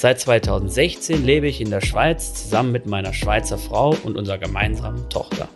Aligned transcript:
Seit 0.00 0.20
2016 0.20 1.24
lebe 1.24 1.48
ich 1.48 1.60
in 1.60 1.70
der 1.70 1.80
Schweiz 1.80 2.32
zusammen 2.32 2.70
mit 2.70 2.86
meiner 2.86 3.12
Schweizer 3.12 3.58
Frau 3.58 3.96
und 4.04 4.16
unserer 4.16 4.38
gemeinsamen 4.38 5.10
Tochter. 5.10 5.48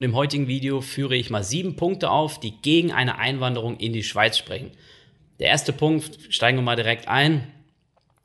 Im 0.00 0.14
heutigen 0.14 0.48
Video 0.48 0.82
führe 0.82 1.16
ich 1.16 1.30
mal 1.30 1.42
sieben 1.42 1.76
Punkte 1.76 2.10
auf, 2.10 2.40
die 2.40 2.60
gegen 2.60 2.92
eine 2.92 3.16
Einwanderung 3.16 3.78
in 3.78 3.94
die 3.94 4.02
Schweiz 4.02 4.36
sprechen. 4.36 4.70
Der 5.38 5.48
erste 5.48 5.72
Punkt, 5.72 6.18
steigen 6.28 6.58
wir 6.58 6.62
mal 6.62 6.76
direkt 6.76 7.08
ein, 7.08 7.50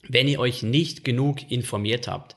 wenn 0.10 0.28
ihr 0.28 0.42
euch 0.42 0.62
nicht 0.62 1.06
genug 1.06 1.50
informiert 1.50 2.10
habt. 2.10 2.36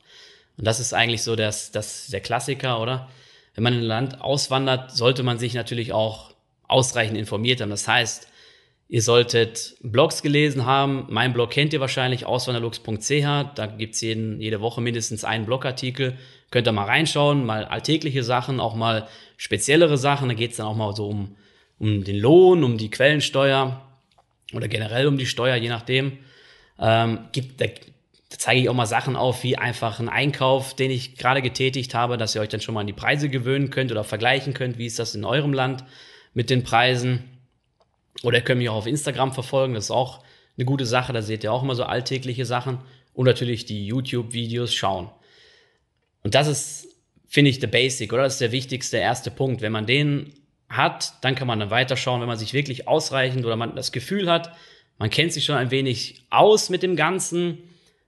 Und 0.57 0.65
das 0.65 0.79
ist 0.79 0.95
eigentlich 0.95 1.25
so 1.25 1.35
das, 1.35 1.73
das, 1.73 2.07
der 2.07 2.21
Klassiker, 2.21 2.81
oder? 2.81 3.11
Wenn 3.57 3.65
man 3.65 3.73
in 3.73 3.81
ein 3.81 3.87
Land 3.87 4.21
auswandert, 4.21 4.93
sollte 4.93 5.25
man 5.25 5.41
sich 5.41 5.55
natürlich 5.55 5.93
auch 5.93 6.35
ausreichend 6.69 7.19
informiert 7.19 7.61
haben. 7.61 7.71
Das 7.71 7.89
heißt, 7.89 8.29
ihr 8.95 9.03
solltet 9.03 9.75
Blogs 9.83 10.23
gelesen 10.23 10.67
haben. 10.67 11.07
Mein 11.09 11.33
Blog 11.33 11.51
kennt 11.51 11.73
ihr 11.73 11.81
wahrscheinlich, 11.81 12.27
auswanderlux.ch. 12.27 13.57
Da 13.57 13.67
gibt's 13.67 14.01
jeden, 14.01 14.41
jede 14.41 14.61
Woche 14.61 14.81
mindestens 14.81 15.25
einen 15.25 15.47
Blogartikel. 15.47 16.17
Könnt 16.53 16.69
ihr 16.69 16.73
mal 16.73 16.85
reinschauen, 16.85 17.45
mal 17.45 17.65
alltägliche 17.65 18.23
Sachen, 18.23 18.61
auch 18.61 18.77
mal 18.77 19.09
speziellere 19.37 19.99
Sachen. 19.99 20.29
Da 20.29 20.37
geht's 20.37 20.59
dann 20.59 20.67
auch 20.67 20.77
mal 20.77 20.95
so 20.95 21.09
um, 21.09 21.35
um 21.81 22.05
den 22.05 22.21
Lohn, 22.21 22.63
um 22.63 22.79
die 22.79 22.89
Quellensteuer 22.89 23.83
oder 24.53 24.69
generell 24.69 25.09
um 25.09 25.19
die 25.19 25.27
Steuer, 25.27 25.57
je 25.57 25.71
nachdem. 25.71 26.19
Ähm, 26.79 27.19
gibt, 27.33 27.61
da 27.61 27.67
da 27.67 28.39
zeige 28.39 28.61
ich 28.61 28.69
auch 28.69 28.75
mal 28.75 28.87
Sachen 28.87 29.17
auf, 29.17 29.43
wie 29.43 29.59
einfach 29.59 29.99
ein 29.99 30.09
Einkauf, 30.09 30.75
den 30.75 30.93
ich 30.93 31.17
gerade 31.17 31.43
getätigt 31.43 31.95
habe, 31.95 32.17
dass 32.17 32.37
ihr 32.37 32.41
euch 32.41 32.49
dann 32.49 32.61
schon 32.61 32.75
mal 32.75 32.83
an 32.83 32.87
die 32.87 32.93
Preise 32.93 33.29
gewöhnen 33.29 33.71
könnt 33.71 33.91
oder 33.91 34.05
vergleichen 34.05 34.55
könnt, 34.55 34.79
wie 34.79 34.87
ist 34.87 35.01
das 35.01 35.17
in 35.17 35.25
eurem 35.25 35.53
Land 35.53 35.83
mit 36.33 36.49
den 36.49 36.63
Preisen. 36.63 37.34
Oder 38.23 38.39
ihr 38.39 38.45
könnt 38.45 38.59
mich 38.59 38.69
auch 38.69 38.77
auf 38.77 38.87
Instagram 38.87 39.33
verfolgen, 39.33 39.75
das 39.75 39.85
ist 39.85 39.91
auch 39.91 40.25
eine 40.57 40.65
gute 40.65 40.87
Sache, 40.87 41.13
da 41.13 41.23
seht 41.23 41.45
ihr 41.45 41.53
auch 41.53 41.63
immer 41.63 41.75
so 41.75 41.85
alltägliche 41.85 42.47
Sachen 42.47 42.79
und 43.13 43.27
natürlich 43.27 43.65
die 43.67 43.87
YouTube-Videos 43.87 44.73
schauen. 44.73 45.11
Und 46.23 46.35
das 46.35 46.49
ist, 46.49 46.89
finde 47.29 47.51
ich, 47.51 47.59
der 47.59 47.67
Basic, 47.67 48.13
oder? 48.13 48.23
Das 48.23 48.35
ist 48.35 48.41
der 48.41 48.53
wichtigste 48.53 48.97
erste 48.97 49.31
Punkt. 49.31 49.61
Wenn 49.61 49.73
man 49.73 49.87
den 49.87 50.33
hat, 50.69 51.15
dann 51.23 51.35
kann 51.35 51.47
man 51.47 51.61
dann 51.61 51.71
weiterschauen, 51.71 52.21
wenn 52.21 52.29
man 52.29 52.39
sich 52.39 52.55
wirklich 52.55 52.89
ausreichend 52.89 53.45
oder 53.45 53.57
man 53.57 53.77
das 53.77 53.93
Gefühl 53.93 54.31
hat, 54.31 54.53
man 54.99 55.11
kennt 55.11 55.33
sich 55.33 55.45
schon 55.45 55.57
ein 55.57 55.71
wenig 55.71 56.25
aus 56.31 56.71
mit 56.71 56.83
dem 56.83 56.97
Ganzen, 56.97 57.59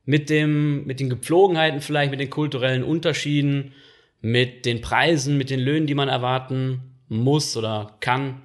mit 0.05 0.31
dem, 0.31 0.85
mit 0.87 1.01
den 1.01 1.11
Gepflogenheiten 1.11 1.81
vielleicht, 1.81 2.11
mit 2.11 2.21
den 2.21 2.31
kulturellen 2.31 2.85
Unterschieden, 2.85 3.73
mit 4.21 4.65
den 4.65 4.81
Preisen, 4.81 5.37
mit 5.37 5.51
den 5.51 5.61
Löhnen, 5.61 5.87
die 5.87 5.95
man 5.95 6.09
erwarten 6.09 6.81
muss 7.09 7.57
oder 7.57 7.97
kann, 8.01 8.43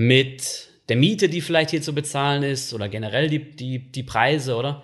mit 0.00 0.70
der 0.88 0.96
Miete, 0.96 1.28
die 1.28 1.42
vielleicht 1.42 1.72
hier 1.72 1.82
zu 1.82 1.94
bezahlen 1.94 2.42
ist 2.42 2.72
oder 2.72 2.88
generell 2.88 3.28
die, 3.28 3.50
die, 3.50 3.92
die 3.92 4.02
Preise, 4.02 4.56
oder? 4.56 4.82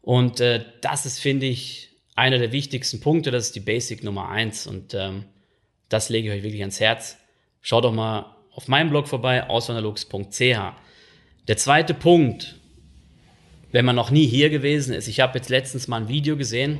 Und 0.00 0.40
äh, 0.40 0.64
das 0.80 1.04
ist, 1.04 1.18
finde 1.18 1.44
ich, 1.44 1.90
einer 2.14 2.38
der 2.38 2.50
wichtigsten 2.50 2.98
Punkte. 3.00 3.30
Das 3.30 3.44
ist 3.44 3.56
die 3.56 3.60
Basic 3.60 4.02
Nummer 4.02 4.30
eins 4.30 4.66
und 4.66 4.94
ähm, 4.94 5.26
das 5.90 6.08
lege 6.08 6.28
ich 6.28 6.38
euch 6.38 6.42
wirklich 6.44 6.62
ans 6.62 6.80
Herz. 6.80 7.18
Schaut 7.60 7.84
doch 7.84 7.92
mal 7.92 8.36
auf 8.52 8.66
meinem 8.66 8.88
Blog 8.88 9.06
vorbei, 9.06 9.46
auswanderlux.ch. 9.50 10.40
Der 10.40 11.56
zweite 11.58 11.92
Punkt, 11.92 12.56
wenn 13.70 13.84
man 13.84 13.96
noch 13.96 14.10
nie 14.10 14.26
hier 14.26 14.48
gewesen 14.48 14.94
ist. 14.94 15.08
Ich 15.08 15.20
habe 15.20 15.36
jetzt 15.36 15.50
letztens 15.50 15.88
mal 15.88 16.00
ein 16.00 16.08
Video 16.08 16.38
gesehen, 16.38 16.78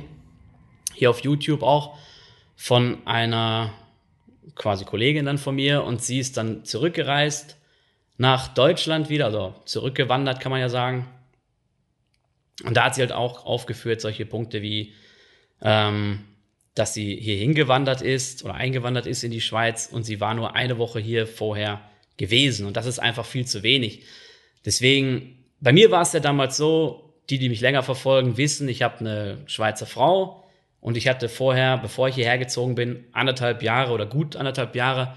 hier 0.95 1.11
auf 1.11 1.19
YouTube 1.19 1.61
auch, 1.61 1.99
von 2.55 3.05
einer 3.05 3.73
quasi 4.55 4.85
Kollegin 4.85 5.25
dann 5.25 5.37
von 5.37 5.53
mir 5.53 5.83
und 5.83 6.01
sie 6.01 6.17
ist 6.17 6.37
dann 6.37 6.65
zurückgereist 6.65 7.57
nach 8.17 8.47
Deutschland 8.47 9.09
wieder, 9.09 9.25
also 9.25 9.55
zurückgewandert 9.65 10.39
kann 10.39 10.51
man 10.51 10.61
ja 10.61 10.69
sagen. 10.69 11.07
Und 12.63 12.77
da 12.77 12.85
hat 12.85 12.95
sie 12.95 13.01
halt 13.01 13.11
auch 13.11 13.45
aufgeführt 13.45 13.99
solche 13.99 14.25
Punkte 14.25 14.61
wie, 14.61 14.93
ähm, 15.61 16.23
dass 16.73 16.93
sie 16.93 17.15
hier 17.15 17.35
hingewandert 17.35 18.01
ist 18.01 18.43
oder 18.43 18.53
eingewandert 18.53 19.05
ist 19.05 19.23
in 19.23 19.31
die 19.31 19.41
Schweiz 19.41 19.89
und 19.91 20.03
sie 20.03 20.19
war 20.19 20.33
nur 20.33 20.55
eine 20.55 20.77
Woche 20.77 20.99
hier 20.99 21.27
vorher 21.27 21.81
gewesen 22.17 22.65
und 22.65 22.77
das 22.77 22.85
ist 22.85 22.99
einfach 22.99 23.25
viel 23.25 23.45
zu 23.45 23.63
wenig. 23.63 24.03
Deswegen 24.65 25.45
bei 25.59 25.73
mir 25.73 25.91
war 25.91 26.01
es 26.01 26.13
ja 26.13 26.19
damals 26.19 26.57
so, 26.57 27.13
die, 27.29 27.39
die 27.39 27.49
mich 27.49 27.61
länger 27.61 27.83
verfolgen, 27.83 28.37
wissen, 28.37 28.69
ich 28.69 28.83
habe 28.83 28.99
eine 28.99 29.39
Schweizer 29.47 29.85
Frau 29.85 30.43
und 30.79 30.95
ich 30.95 31.07
hatte 31.07 31.27
vorher, 31.27 31.77
bevor 31.77 32.07
ich 32.07 32.15
hierher 32.15 32.37
gezogen 32.37 32.75
bin, 32.75 33.05
anderthalb 33.13 33.63
Jahre 33.63 33.91
oder 33.91 34.05
gut 34.05 34.35
anderthalb 34.35 34.75
Jahre, 34.75 35.15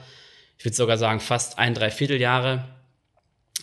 ich 0.57 0.65
würde 0.65 0.77
sogar 0.77 0.97
sagen 0.97 1.21
fast 1.21 1.59
ein 1.59 1.75
Dreivierteljahre, 1.75 2.65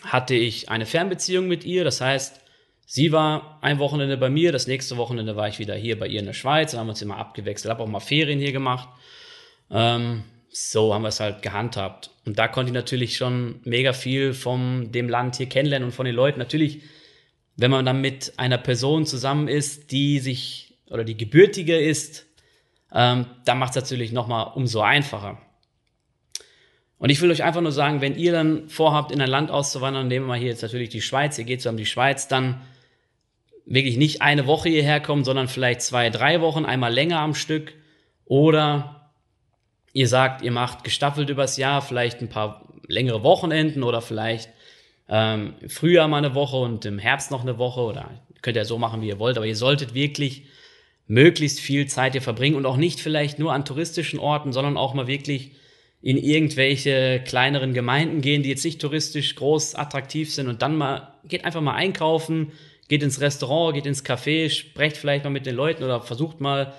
hatte 0.03 0.35
ich 0.35 0.69
eine 0.69 0.85
Fernbeziehung 0.85 1.47
mit 1.47 1.63
ihr. 1.63 1.83
Das 1.83 2.01
heißt, 2.01 2.41
sie 2.85 3.11
war 3.11 3.59
ein 3.61 3.79
Wochenende 3.79 4.17
bei 4.17 4.29
mir, 4.29 4.51
das 4.51 4.67
nächste 4.67 4.97
Wochenende 4.97 5.35
war 5.35 5.47
ich 5.47 5.59
wieder 5.59 5.75
hier 5.75 5.97
bei 5.97 6.07
ihr 6.07 6.19
in 6.19 6.25
der 6.25 6.33
Schweiz, 6.33 6.71
dann 6.71 6.81
haben 6.81 6.87
wir 6.87 6.91
uns 6.91 7.01
immer 7.01 7.17
abgewechselt, 7.17 7.71
habe 7.71 7.83
auch 7.83 7.87
mal 7.87 7.99
Ferien 7.99 8.39
hier 8.39 8.51
gemacht. 8.51 8.89
Ähm, 9.71 10.23
so 10.49 10.93
haben 10.93 11.01
wir 11.01 11.09
es 11.09 11.19
halt 11.19 11.41
gehandhabt. 11.41 12.11
Und 12.25 12.39
da 12.39 12.47
konnte 12.47 12.69
ich 12.69 12.73
natürlich 12.73 13.17
schon 13.17 13.59
mega 13.65 13.91
viel 13.91 14.33
von 14.33 14.91
dem 14.91 15.09
Land 15.09 15.35
hier 15.35 15.49
kennenlernen 15.49 15.87
und 15.87 15.91
von 15.91 16.05
den 16.05 16.15
Leuten. 16.15 16.39
Natürlich, 16.39 16.81
wenn 17.57 17.71
man 17.71 17.85
dann 17.85 17.99
mit 17.99 18.33
einer 18.37 18.57
Person 18.57 19.05
zusammen 19.05 19.49
ist, 19.49 19.91
die 19.91 20.19
sich 20.19 20.77
oder 20.89 21.03
die 21.03 21.17
gebürtige 21.17 21.77
ist, 21.77 22.25
ähm, 22.93 23.25
dann 23.43 23.59
macht 23.59 23.71
es 23.71 23.75
natürlich 23.75 24.13
nochmal 24.13 24.53
umso 24.55 24.79
einfacher. 24.79 25.41
Und 26.97 27.09
ich 27.09 27.21
will 27.21 27.29
euch 27.29 27.43
einfach 27.43 27.61
nur 27.61 27.71
sagen, 27.71 28.01
wenn 28.01 28.15
ihr 28.15 28.31
dann 28.31 28.69
vorhabt, 28.69 29.11
in 29.11 29.21
ein 29.21 29.29
Land 29.29 29.51
auszuwandern, 29.51 30.07
nehmen 30.07 30.25
wir 30.25 30.29
mal 30.29 30.39
hier 30.39 30.49
jetzt 30.49 30.61
natürlich 30.61 30.89
die 30.89 31.01
Schweiz, 31.01 31.37
ihr 31.37 31.43
geht 31.43 31.61
so 31.61 31.69
um 31.69 31.77
die 31.77 31.85
Schweiz, 31.85 32.27
dann 32.27 32.61
wirklich 33.65 33.97
nicht 33.97 34.21
eine 34.21 34.47
Woche 34.47 34.69
hierher 34.69 34.99
kommen, 34.99 35.23
sondern 35.23 35.47
vielleicht 35.47 35.81
zwei, 35.81 36.09
drei 36.09 36.41
Wochen, 36.41 36.65
einmal 36.65 36.93
länger 36.93 37.19
am 37.19 37.35
Stück. 37.35 37.73
Oder 38.25 39.11
ihr 39.93 40.07
sagt, 40.07 40.41
ihr 40.41 40.51
macht 40.51 40.83
gestaffelt 40.83 41.29
übers 41.29 41.57
Jahr 41.57 41.81
vielleicht 41.81 42.21
ein 42.21 42.29
paar 42.29 42.67
längere 42.87 43.23
Wochenenden 43.23 43.83
oder 43.83 44.01
vielleicht 44.01 44.49
ähm, 45.09 45.55
im 45.61 45.69
Frühjahr 45.69 46.07
mal 46.07 46.17
eine 46.17 46.35
Woche 46.35 46.57
und 46.57 46.85
im 46.85 46.99
Herbst 46.99 47.31
noch 47.31 47.41
eine 47.41 47.57
Woche 47.57 47.81
oder 47.81 48.09
könnt 48.41 48.57
ihr 48.57 48.65
so 48.65 48.77
machen, 48.77 49.01
wie 49.01 49.07
ihr 49.07 49.19
wollt, 49.19 49.37
aber 49.37 49.45
ihr 49.45 49.55
solltet 49.55 49.93
wirklich 49.93 50.45
möglichst 51.07 51.59
viel 51.59 51.87
Zeit 51.87 52.13
hier 52.13 52.21
verbringen 52.21 52.55
und 52.55 52.65
auch 52.65 52.77
nicht 52.77 52.99
vielleicht 52.99 53.39
nur 53.39 53.53
an 53.53 53.65
touristischen 53.65 54.19
Orten, 54.19 54.53
sondern 54.53 54.77
auch 54.77 54.93
mal 54.93 55.07
wirklich 55.07 55.51
in 56.01 56.17
irgendwelche 56.17 57.23
kleineren 57.25 57.73
Gemeinden 57.73 58.21
gehen, 58.21 58.43
die 58.43 58.49
jetzt 58.49 58.63
nicht 58.63 58.79
touristisch 58.79 59.35
groß 59.35 59.75
attraktiv 59.75 60.33
sind 60.33 60.47
und 60.47 60.61
dann 60.61 60.77
mal, 60.77 61.15
geht 61.23 61.45
einfach 61.45 61.61
mal 61.61 61.73
einkaufen, 61.73 62.51
geht 62.87 63.01
ins 63.01 63.21
Restaurant, 63.21 63.73
geht 63.73 63.85
ins 63.85 64.05
Café, 64.05 64.49
sprecht 64.49 64.97
vielleicht 64.97 65.23
mal 65.23 65.31
mit 65.31 65.45
den 65.45 65.55
Leuten 65.55 65.83
oder 65.83 66.01
versucht 66.01 66.41
mal 66.41 66.73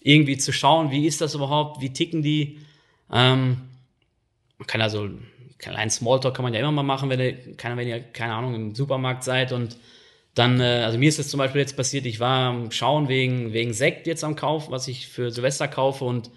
irgendwie 0.00 0.36
zu 0.36 0.52
schauen, 0.52 0.90
wie 0.90 1.06
ist 1.06 1.20
das 1.20 1.34
überhaupt, 1.34 1.80
wie 1.80 1.92
ticken 1.92 2.22
die. 2.22 2.60
Ähm, 3.12 3.62
man 4.58 4.66
kann 4.66 4.80
also, 4.80 5.08
kleinen 5.58 5.90
Smalltalk 5.90 6.34
kann 6.34 6.44
man 6.44 6.54
ja 6.54 6.60
immer 6.60 6.72
mal 6.72 6.82
machen, 6.82 7.08
wenn 7.10 7.20
ihr, 7.20 7.56
keine, 7.56 7.76
wenn 7.76 7.88
ihr, 7.88 8.00
keine 8.00 8.34
Ahnung, 8.34 8.54
im 8.54 8.74
Supermarkt 8.74 9.24
seid 9.24 9.52
und 9.52 9.78
dann, 10.34 10.60
äh, 10.60 10.82
also 10.84 10.98
mir 10.98 11.08
ist 11.08 11.18
das 11.18 11.28
zum 11.28 11.38
Beispiel 11.38 11.62
jetzt 11.62 11.76
passiert, 11.76 12.06
ich 12.06 12.20
war 12.20 12.50
am 12.50 12.70
Schauen 12.70 13.08
wegen, 13.08 13.52
wegen 13.52 13.72
Sekt 13.72 14.06
jetzt 14.06 14.22
am 14.22 14.36
Kauf, 14.36 14.70
was 14.70 14.86
ich 14.86 15.08
für 15.08 15.30
Silvester 15.30 15.66
kaufe 15.66 16.04
und 16.04 16.30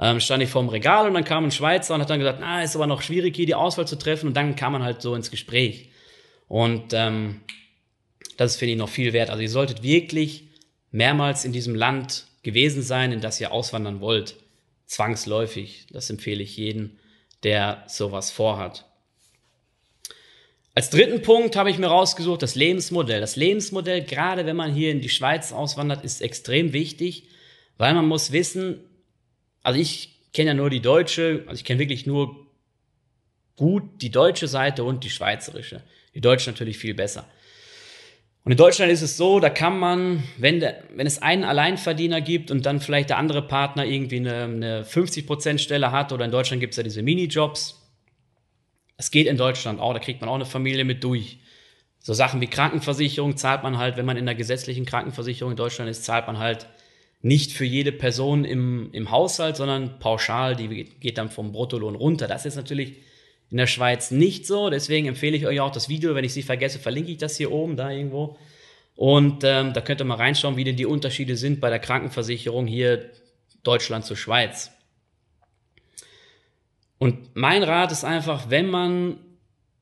ähm, 0.00 0.18
stand 0.18 0.42
ich 0.42 0.48
vorm 0.48 0.70
Regal 0.70 1.06
und 1.06 1.14
dann 1.14 1.24
kam 1.24 1.44
ein 1.44 1.50
Schweizer 1.50 1.94
und 1.94 2.00
hat 2.00 2.08
dann 2.08 2.18
gesagt, 2.18 2.38
na, 2.40 2.62
ist 2.62 2.74
aber 2.74 2.86
noch 2.86 3.02
schwierig 3.02 3.36
hier 3.36 3.46
die 3.46 3.54
Auswahl 3.54 3.86
zu 3.86 3.96
treffen 3.96 4.28
und 4.28 4.34
dann 4.34 4.56
kam 4.56 4.72
man 4.72 4.82
halt 4.82 5.02
so 5.02 5.14
ins 5.14 5.30
Gespräch. 5.30 5.90
Und 6.48 6.94
ähm, 6.94 7.42
das 8.38 8.56
finde 8.56 8.72
ich, 8.72 8.78
noch 8.78 8.88
viel 8.88 9.12
wert. 9.12 9.28
Also 9.28 9.42
ihr 9.42 9.50
solltet 9.50 9.82
wirklich 9.82 10.48
mehrmals 10.90 11.44
in 11.44 11.52
diesem 11.52 11.74
Land 11.74 12.24
gewesen 12.42 12.82
sein, 12.82 13.12
in 13.12 13.20
das 13.20 13.40
ihr 13.40 13.52
auswandern 13.52 14.00
wollt. 14.00 14.36
Zwangsläufig. 14.86 15.86
Das 15.92 16.08
empfehle 16.08 16.42
ich 16.42 16.56
jedem, 16.56 16.96
der 17.42 17.84
sowas 17.86 18.30
vorhat. 18.30 18.86
Als 20.74 20.88
dritten 20.88 21.20
Punkt 21.20 21.56
habe 21.56 21.70
ich 21.70 21.78
mir 21.78 21.88
rausgesucht, 21.88 22.40
das 22.42 22.54
Lebensmodell. 22.54 23.20
Das 23.20 23.36
Lebensmodell, 23.36 24.02
gerade 24.02 24.46
wenn 24.46 24.56
man 24.56 24.72
hier 24.72 24.92
in 24.92 25.02
die 25.02 25.08
Schweiz 25.10 25.52
auswandert, 25.52 26.04
ist 26.04 26.22
extrem 26.22 26.72
wichtig, 26.72 27.24
weil 27.76 27.92
man 27.92 28.08
muss 28.08 28.32
wissen, 28.32 28.89
also 29.62 29.78
ich 29.78 30.16
kenne 30.32 30.48
ja 30.48 30.54
nur 30.54 30.70
die 30.70 30.80
deutsche, 30.80 31.44
also 31.46 31.58
ich 31.58 31.64
kenne 31.64 31.80
wirklich 31.80 32.06
nur 32.06 32.46
gut 33.56 34.02
die 34.02 34.10
deutsche 34.10 34.48
Seite 34.48 34.84
und 34.84 35.04
die 35.04 35.10
schweizerische. 35.10 35.82
Die 36.14 36.20
deutsche 36.20 36.50
natürlich 36.50 36.78
viel 36.78 36.94
besser. 36.94 37.26
Und 38.42 38.52
in 38.52 38.56
Deutschland 38.58 38.90
ist 38.90 39.02
es 39.02 39.18
so, 39.18 39.38
da 39.38 39.50
kann 39.50 39.78
man, 39.78 40.22
wenn, 40.38 40.60
der, 40.60 40.82
wenn 40.94 41.06
es 41.06 41.20
einen 41.20 41.44
Alleinverdiener 41.44 42.22
gibt 42.22 42.50
und 42.50 42.64
dann 42.64 42.80
vielleicht 42.80 43.10
der 43.10 43.18
andere 43.18 43.42
Partner 43.42 43.84
irgendwie 43.84 44.16
eine, 44.16 44.44
eine 44.44 44.82
50%-Stelle 44.84 45.92
hat, 45.92 46.12
oder 46.12 46.24
in 46.24 46.30
Deutschland 46.30 46.60
gibt 46.60 46.72
es 46.72 46.78
ja 46.78 46.82
diese 46.82 47.02
Minijobs, 47.02 47.76
es 48.96 49.10
geht 49.10 49.26
in 49.26 49.36
Deutschland 49.36 49.78
auch, 49.78 49.92
da 49.92 49.98
kriegt 49.98 50.20
man 50.20 50.30
auch 50.30 50.34
eine 50.34 50.46
Familie 50.46 50.84
mit 50.84 51.04
durch. 51.04 51.38
So 51.98 52.14
Sachen 52.14 52.40
wie 52.40 52.46
Krankenversicherung 52.46 53.36
zahlt 53.36 53.62
man 53.62 53.76
halt, 53.76 53.98
wenn 53.98 54.06
man 54.06 54.16
in 54.16 54.24
der 54.24 54.34
gesetzlichen 54.34 54.86
Krankenversicherung 54.86 55.52
in 55.52 55.56
Deutschland 55.56 55.90
ist, 55.90 56.04
zahlt 56.04 56.26
man 56.26 56.38
halt 56.38 56.66
nicht 57.22 57.52
für 57.52 57.64
jede 57.64 57.92
Person 57.92 58.44
im, 58.44 58.90
im 58.92 59.10
Haushalt, 59.10 59.56
sondern 59.56 59.98
pauschal, 59.98 60.56
die 60.56 60.84
geht 60.84 61.18
dann 61.18 61.28
vom 61.28 61.52
Bruttolohn 61.52 61.94
runter. 61.94 62.26
Das 62.26 62.46
ist 62.46 62.56
natürlich 62.56 62.96
in 63.50 63.58
der 63.58 63.66
Schweiz 63.66 64.10
nicht 64.10 64.46
so. 64.46 64.70
Deswegen 64.70 65.06
empfehle 65.06 65.36
ich 65.36 65.46
euch 65.46 65.60
auch 65.60 65.72
das 65.72 65.88
Video. 65.88 66.14
Wenn 66.14 66.24
ich 66.24 66.32
sie 66.32 66.42
vergesse, 66.42 66.78
verlinke 66.78 67.10
ich 67.10 67.18
das 67.18 67.36
hier 67.36 67.52
oben, 67.52 67.76
da 67.76 67.90
irgendwo. 67.90 68.38
Und 68.96 69.44
ähm, 69.44 69.72
da 69.72 69.80
könnt 69.80 70.00
ihr 70.00 70.04
mal 70.04 70.16
reinschauen, 70.16 70.56
wie 70.56 70.64
denn 70.64 70.76
die 70.76 70.86
Unterschiede 70.86 71.36
sind 71.36 71.60
bei 71.60 71.70
der 71.70 71.78
Krankenversicherung 71.78 72.66
hier 72.66 73.10
Deutschland 73.62 74.04
zur 74.04 74.16
Schweiz. 74.16 74.70
Und 76.98 77.34
mein 77.34 77.62
Rat 77.62 77.92
ist 77.92 78.04
einfach, 78.04 78.50
wenn 78.50 78.66
man 78.66 79.18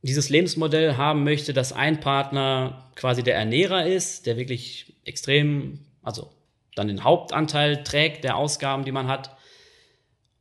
dieses 0.02 0.28
Lebensmodell 0.28 0.96
haben 0.96 1.24
möchte, 1.24 1.52
dass 1.52 1.72
ein 1.72 2.00
Partner 2.00 2.90
quasi 2.94 3.22
der 3.22 3.34
Ernährer 3.34 3.86
ist, 3.86 4.26
der 4.26 4.36
wirklich 4.36 4.94
extrem, 5.04 5.80
also 6.02 6.30
dann 6.78 6.88
den 6.88 7.04
Hauptanteil 7.04 7.82
trägt 7.84 8.24
der 8.24 8.36
Ausgaben, 8.36 8.84
die 8.84 8.92
man 8.92 9.08
hat, 9.08 9.36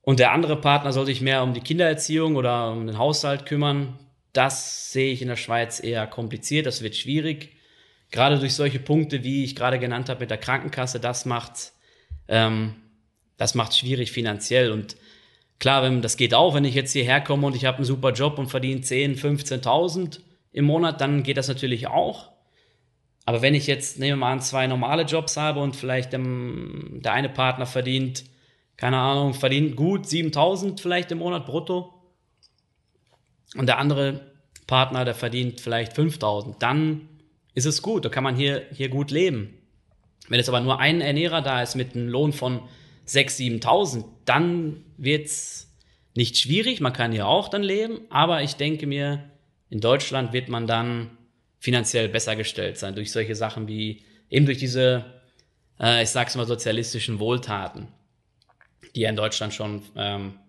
und 0.07 0.19
der 0.19 0.31
andere 0.31 0.55
Partner 0.55 0.93
soll 0.93 1.05
sich 1.05 1.19
mehr 1.19 1.43
um 1.43 1.53
die 1.53 1.59
Kindererziehung 1.59 2.37
oder 2.37 2.71
um 2.71 2.87
den 2.87 2.97
Haushalt 2.97 3.45
kümmern. 3.45 3.99
Das 4.31 4.93
sehe 4.93 5.11
ich 5.11 5.21
in 5.21 5.27
der 5.27 5.35
Schweiz 5.35 5.83
eher 5.83 6.07
kompliziert, 6.07 6.65
das 6.65 6.81
wird 6.81 6.95
schwierig. 6.95 7.57
Gerade 8.09 8.39
durch 8.39 8.53
solche 8.53 8.79
Punkte, 8.79 9.25
wie 9.25 9.43
ich 9.43 9.53
gerade 9.53 9.79
genannt 9.79 10.07
habe 10.07 10.21
mit 10.21 10.29
der 10.29 10.37
Krankenkasse, 10.37 11.01
das 11.01 11.25
macht 11.25 11.73
ähm, 12.29 12.75
schwierig 13.71 14.13
finanziell. 14.13 14.71
Und 14.71 14.95
klar, 15.59 15.83
wenn, 15.83 16.01
das 16.01 16.15
geht 16.15 16.33
auch, 16.33 16.53
wenn 16.53 16.63
ich 16.63 16.75
jetzt 16.75 16.93
hierher 16.93 17.19
komme 17.19 17.45
und 17.45 17.57
ich 17.57 17.65
habe 17.65 17.79
einen 17.79 17.85
super 17.85 18.13
Job 18.13 18.39
und 18.39 18.47
verdiene 18.47 18.79
10, 18.79 19.17
15.000 19.17 20.21
im 20.53 20.63
Monat, 20.63 21.01
dann 21.01 21.23
geht 21.23 21.35
das 21.35 21.49
natürlich 21.49 21.87
auch. 21.87 22.29
Aber 23.27 23.41
wenn 23.41 23.53
ich 23.53 23.67
jetzt, 23.67 23.99
nehmen 23.99 24.13
wir 24.13 24.25
mal 24.25 24.31
an, 24.31 24.41
zwei 24.41 24.65
normale 24.65 25.03
Jobs 25.03 25.37
habe 25.37 25.59
und 25.59 25.75
vielleicht 25.75 26.13
dem, 26.13 27.01
der 27.03 27.11
eine 27.11 27.29
Partner 27.29 27.67
verdient 27.67 28.23
keine 28.77 28.99
Ahnung, 28.99 29.33
verdient 29.33 29.75
gut 29.75 30.07
7000 30.07 30.79
vielleicht 30.79 31.11
im 31.11 31.17
Monat 31.17 31.47
brutto. 31.47 31.93
Und 33.55 33.65
der 33.65 33.79
andere 33.79 34.31
Partner, 34.67 35.03
der 35.03 35.15
verdient 35.15 35.59
vielleicht 35.59 35.93
5000. 35.93 36.61
Dann 36.61 37.09
ist 37.55 37.65
es 37.65 37.81
gut, 37.81 38.05
da 38.05 38.09
kann 38.09 38.23
man 38.23 38.35
hier, 38.35 38.67
hier 38.71 38.89
gut 38.89 39.09
leben. 39.09 39.55
Wenn 40.29 40.37
jetzt 40.37 40.49
aber 40.49 40.59
nur 40.59 40.79
ein 40.79 41.01
Ernährer 41.01 41.41
da 41.41 41.61
ist 41.63 41.75
mit 41.75 41.95
einem 41.95 42.07
Lohn 42.07 42.33
von 42.33 42.61
6.000, 43.07 43.63
7.000, 43.63 44.05
dann 44.25 44.83
wird's 44.97 45.75
nicht 46.15 46.37
schwierig, 46.37 46.81
man 46.81 46.93
kann 46.93 47.11
hier 47.11 47.27
auch 47.27 47.47
dann 47.47 47.63
leben, 47.63 48.01
aber 48.09 48.43
ich 48.43 48.55
denke 48.55 48.85
mir, 48.85 49.23
in 49.69 49.79
Deutschland 49.79 50.33
wird 50.33 50.49
man 50.49 50.67
dann 50.67 51.16
finanziell 51.59 52.09
besser 52.09 52.35
gestellt 52.35 52.77
sein 52.77 52.95
durch 52.95 53.11
solche 53.11 53.35
Sachen 53.35 53.67
wie 53.67 54.03
eben 54.29 54.45
durch 54.45 54.57
diese, 54.57 55.05
äh, 55.79 56.03
ich 56.03 56.09
sag's 56.09 56.35
mal, 56.35 56.45
sozialistischen 56.45 57.19
Wohltaten 57.19 57.87
die 58.97 59.01
ja 59.01 59.09
in 59.09 59.15
Deutschland 59.15 59.53
schon 59.53 59.83
ähm, 59.95 60.39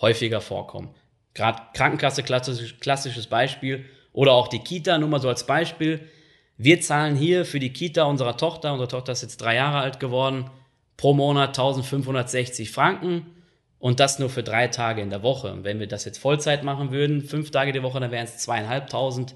häufiger 0.00 0.40
vorkommen. 0.40 0.94
Gerade 1.34 1.62
Krankenkasse, 1.74 2.22
klassisch, 2.22 2.78
klassisches 2.80 3.26
Beispiel, 3.26 3.84
oder 4.14 4.32
auch 4.32 4.48
die 4.48 4.60
Kita, 4.60 4.98
nur 4.98 5.10
mal 5.10 5.20
so 5.20 5.28
als 5.28 5.46
Beispiel. 5.46 6.00
Wir 6.56 6.80
zahlen 6.80 7.16
hier 7.16 7.44
für 7.44 7.60
die 7.60 7.72
Kita 7.72 8.04
unserer 8.04 8.36
Tochter, 8.38 8.72
unsere 8.72 8.88
Tochter 8.88 9.12
ist 9.12 9.22
jetzt 9.22 9.38
drei 9.42 9.56
Jahre 9.56 9.78
alt 9.78 10.00
geworden, 10.00 10.50
pro 10.96 11.12
Monat 11.12 11.50
1560 11.50 12.70
Franken 12.70 13.26
und 13.78 14.00
das 14.00 14.18
nur 14.18 14.30
für 14.30 14.42
drei 14.42 14.68
Tage 14.68 15.02
in 15.02 15.10
der 15.10 15.22
Woche. 15.22 15.58
Wenn 15.62 15.78
wir 15.78 15.86
das 15.86 16.06
jetzt 16.06 16.18
Vollzeit 16.18 16.62
machen 16.62 16.92
würden, 16.92 17.22
fünf 17.22 17.50
Tage 17.50 17.72
die 17.72 17.82
Woche, 17.82 18.00
dann 18.00 18.10
wären 18.10 18.24
es 18.24 18.38
zweieinhalbtausend 18.38 19.34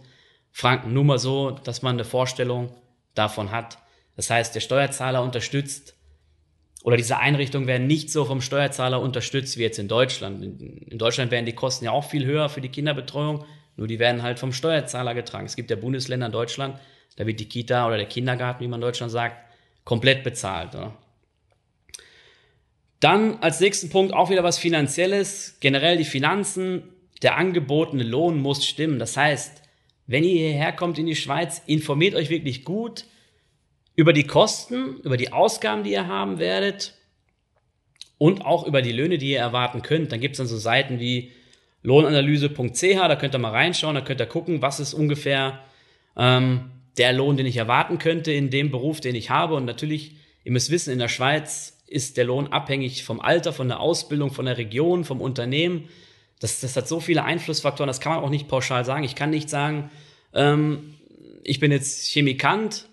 Franken. 0.57 0.95
Nur 0.95 1.05
mal 1.05 1.19
so, 1.19 1.51
dass 1.51 1.83
man 1.83 1.97
eine 1.97 2.07
Vorstellung 2.07 2.75
davon 3.15 3.51
hat. 3.51 3.77
Das 4.17 4.31
heißt, 4.31 4.55
der 4.55 4.61
Steuerzahler 4.61 5.23
unterstützt 5.23 5.95
oder 6.83 6.97
diese 6.97 7.19
Einrichtungen 7.19 7.67
werden 7.67 7.87
nicht 7.87 8.11
so 8.11 8.25
vom 8.25 8.41
Steuerzahler 8.41 9.03
unterstützt 9.03 9.59
wie 9.59 9.63
jetzt 9.65 9.79
in 9.79 9.87
Deutschland. 9.87 10.43
In 10.43 10.97
Deutschland 10.97 11.31
werden 11.31 11.45
die 11.45 11.53
Kosten 11.53 11.85
ja 11.85 11.91
auch 11.91 12.09
viel 12.09 12.25
höher 12.25 12.49
für 12.49 12.63
die 12.63 12.71
Kinderbetreuung, 12.71 13.45
nur 13.77 13.87
die 13.87 13.99
werden 13.99 14.23
halt 14.23 14.39
vom 14.39 14.55
Steuerzahler 14.55 15.13
getragen. 15.13 15.45
Es 15.45 15.57
gibt 15.57 15.69
ja 15.69 15.77
Bundesländer 15.77 16.25
in 16.25 16.33
Deutschland, 16.33 16.79
da 17.17 17.27
wird 17.27 17.39
die 17.39 17.51
Kita 17.51 17.87
oder 17.87 17.99
der 17.99 18.07
Kindergarten, 18.07 18.65
wie 18.65 18.69
man 18.69 18.81
in 18.81 18.87
Deutschland 18.87 19.13
sagt, 19.13 19.37
komplett 19.85 20.25
bezahlt. 20.25 20.75
Oder? 20.75 20.97
Dann 23.01 23.43
als 23.43 23.61
nächsten 23.61 23.91
Punkt 23.91 24.15
auch 24.15 24.31
wieder 24.31 24.43
was 24.43 24.57
Finanzielles. 24.57 25.59
Generell 25.61 25.99
die 25.99 26.05
Finanzen, 26.05 26.95
der 27.21 27.37
angebotene 27.37 28.05
Lohn 28.05 28.41
muss 28.41 28.65
stimmen. 28.65 28.99
Das 28.99 29.19
heißt, 29.19 29.66
wenn 30.07 30.25
ihr 30.25 30.49
hierher 30.49 30.73
kommt 30.73 30.99
in 30.99 31.07
die 31.07 31.17
Schweiz, 31.17 31.63
informiert 31.67 32.15
euch 32.15 32.31
wirklich 32.31 32.65
gut, 32.65 33.05
über 33.97 34.13
die 34.13 34.25
Kosten, 34.25 35.01
über 35.03 35.17
die 35.17 35.33
Ausgaben, 35.33 35.83
die 35.83 35.93
ihr 35.93 36.07
haben 36.07 36.39
werdet 36.39 36.95
und 38.19 38.45
auch 38.45 38.67
über 38.67 38.83
die 38.83 38.93
Löhne, 38.93 39.19
die 39.19 39.31
ihr 39.31 39.39
erwarten 39.39 39.83
könnt. 39.83 40.13
Dann 40.13 40.21
gibt 40.21 40.35
es 40.35 40.39
dann 40.39 40.47
so 40.47 40.59
Seiten 40.59 41.01
wie 41.01 41.33
lohnanalyse.ch, 41.83 42.95
da 42.95 43.17
könnt 43.17 43.35
ihr 43.35 43.39
mal 43.39 43.53
reinschauen, 43.53 43.95
da 43.95 44.01
könnt 44.01 44.21
ihr 44.21 44.27
gucken, 44.27 44.61
was 44.61 44.81
ist 44.81 44.93
ungefähr 44.93 45.61
ähm, 46.17 46.71
der 46.99 47.13
Lohn, 47.13 47.37
den 47.37 47.47
ich 47.47 47.57
erwarten 47.57 47.99
könnte 47.99 48.33
in 48.33 48.51
dem 48.51 48.71
Beruf, 48.71 49.01
den 49.01 49.15
ich 49.15 49.31
habe. 49.31 49.55
Und 49.55 49.65
natürlich, 49.65 50.17
ihr 50.45 50.53
müsst 50.53 50.71
wissen, 50.71 50.93
in 50.93 50.99
der 50.99 51.09
Schweiz 51.09 51.83
ist 51.87 52.17
der 52.17 52.25
Lohn 52.25 52.49
abhängig 52.49 53.05
vom 53.05 53.21
Alter, 53.21 53.53
von 53.53 53.69
der 53.69 53.81
Ausbildung, 53.81 54.33
von 54.33 54.47
der 54.47 54.59
Region, 54.59 55.05
vom 55.05 55.21
Unternehmen. 55.21 55.89
Das, 56.41 56.61
das 56.61 56.77
hat 56.77 56.87
so 56.87 57.01
viele 57.01 57.25
Einflussfaktoren, 57.25 57.89
das 57.89 58.01
kann 58.01 58.15
man 58.15 58.25
auch 58.25 58.31
nicht 58.31 58.49
pauschal 58.49 58.85
sagen. 58.85 59.05
Ich 59.05 59.15
kann 59.15 59.31
nicht 59.31 59.49
sagen, 59.49 59.91
ähm, 60.35 60.95
ich 61.45 61.61
bin 61.61 61.73
jetzt 61.73 62.07
Chemikant 62.09 62.89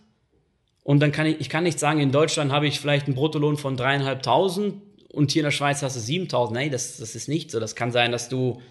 und 0.83 0.99
dann 0.99 1.11
kann 1.11 1.25
ich, 1.25 1.39
ich 1.41 1.49
kann 1.49 1.63
nicht 1.63 1.79
sagen, 1.79 1.99
in 1.99 2.11
Deutschland 2.11 2.51
habe 2.51 2.67
ich 2.67 2.79
vielleicht 2.79 3.07
einen 3.07 3.15
Bruttolohn 3.15 3.57
von 3.57 3.75
dreieinhalbtausend 3.75 4.81
und 5.09 5.31
hier 5.31 5.41
in 5.41 5.45
der 5.45 5.51
Schweiz 5.51 5.81
hast 5.81 5.95
du 5.95 5.99
7000. 5.99 6.55
Nein, 6.55 6.71
das, 6.71 6.97
das 6.97 7.15
ist 7.15 7.27
nicht 7.27 7.51
so. 7.51 7.59
Das 7.59 7.75
kann 7.75 7.91
sein, 7.91 8.11
dass 8.11 8.29
du 8.29 8.61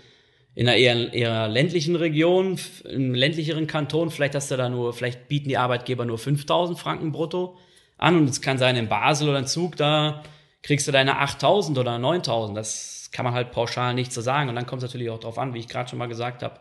in 0.54 0.68
einer 0.68 0.76
eher, 0.76 1.12
eher 1.12 1.48
ländlichen 1.48 1.96
Region, 1.96 2.58
im 2.84 3.14
ländlicheren 3.14 3.66
Kanton, 3.66 4.10
vielleicht 4.10 4.34
hast 4.34 4.50
du 4.50 4.56
da 4.56 4.68
nur, 4.68 4.92
vielleicht 4.92 5.28
bieten 5.28 5.48
die 5.48 5.56
Arbeitgeber 5.56 6.04
nur 6.04 6.18
5000 6.18 6.78
Franken 6.78 7.12
brutto 7.12 7.56
an 7.96 8.18
und 8.18 8.28
es 8.28 8.42
kann 8.42 8.58
sein, 8.58 8.76
in 8.76 8.88
Basel 8.88 9.28
oder 9.28 9.38
in 9.38 9.46
Zug, 9.46 9.76
da 9.76 10.22
kriegst 10.62 10.86
du 10.86 10.92
deine 10.92 11.18
8000 11.18 11.78
oder 11.78 11.98
9000. 11.98 12.56
Das 12.56 13.01
kann 13.12 13.24
man 13.24 13.34
halt 13.34 13.52
pauschal 13.52 13.94
nicht 13.94 14.12
so 14.12 14.20
sagen. 14.20 14.48
Und 14.48 14.56
dann 14.56 14.66
kommt 14.66 14.82
es 14.82 14.88
natürlich 14.88 15.10
auch 15.10 15.20
darauf 15.20 15.38
an, 15.38 15.54
wie 15.54 15.58
ich 15.58 15.68
gerade 15.68 15.88
schon 15.88 15.98
mal 15.98 16.06
gesagt 16.06 16.42
habe, 16.42 16.58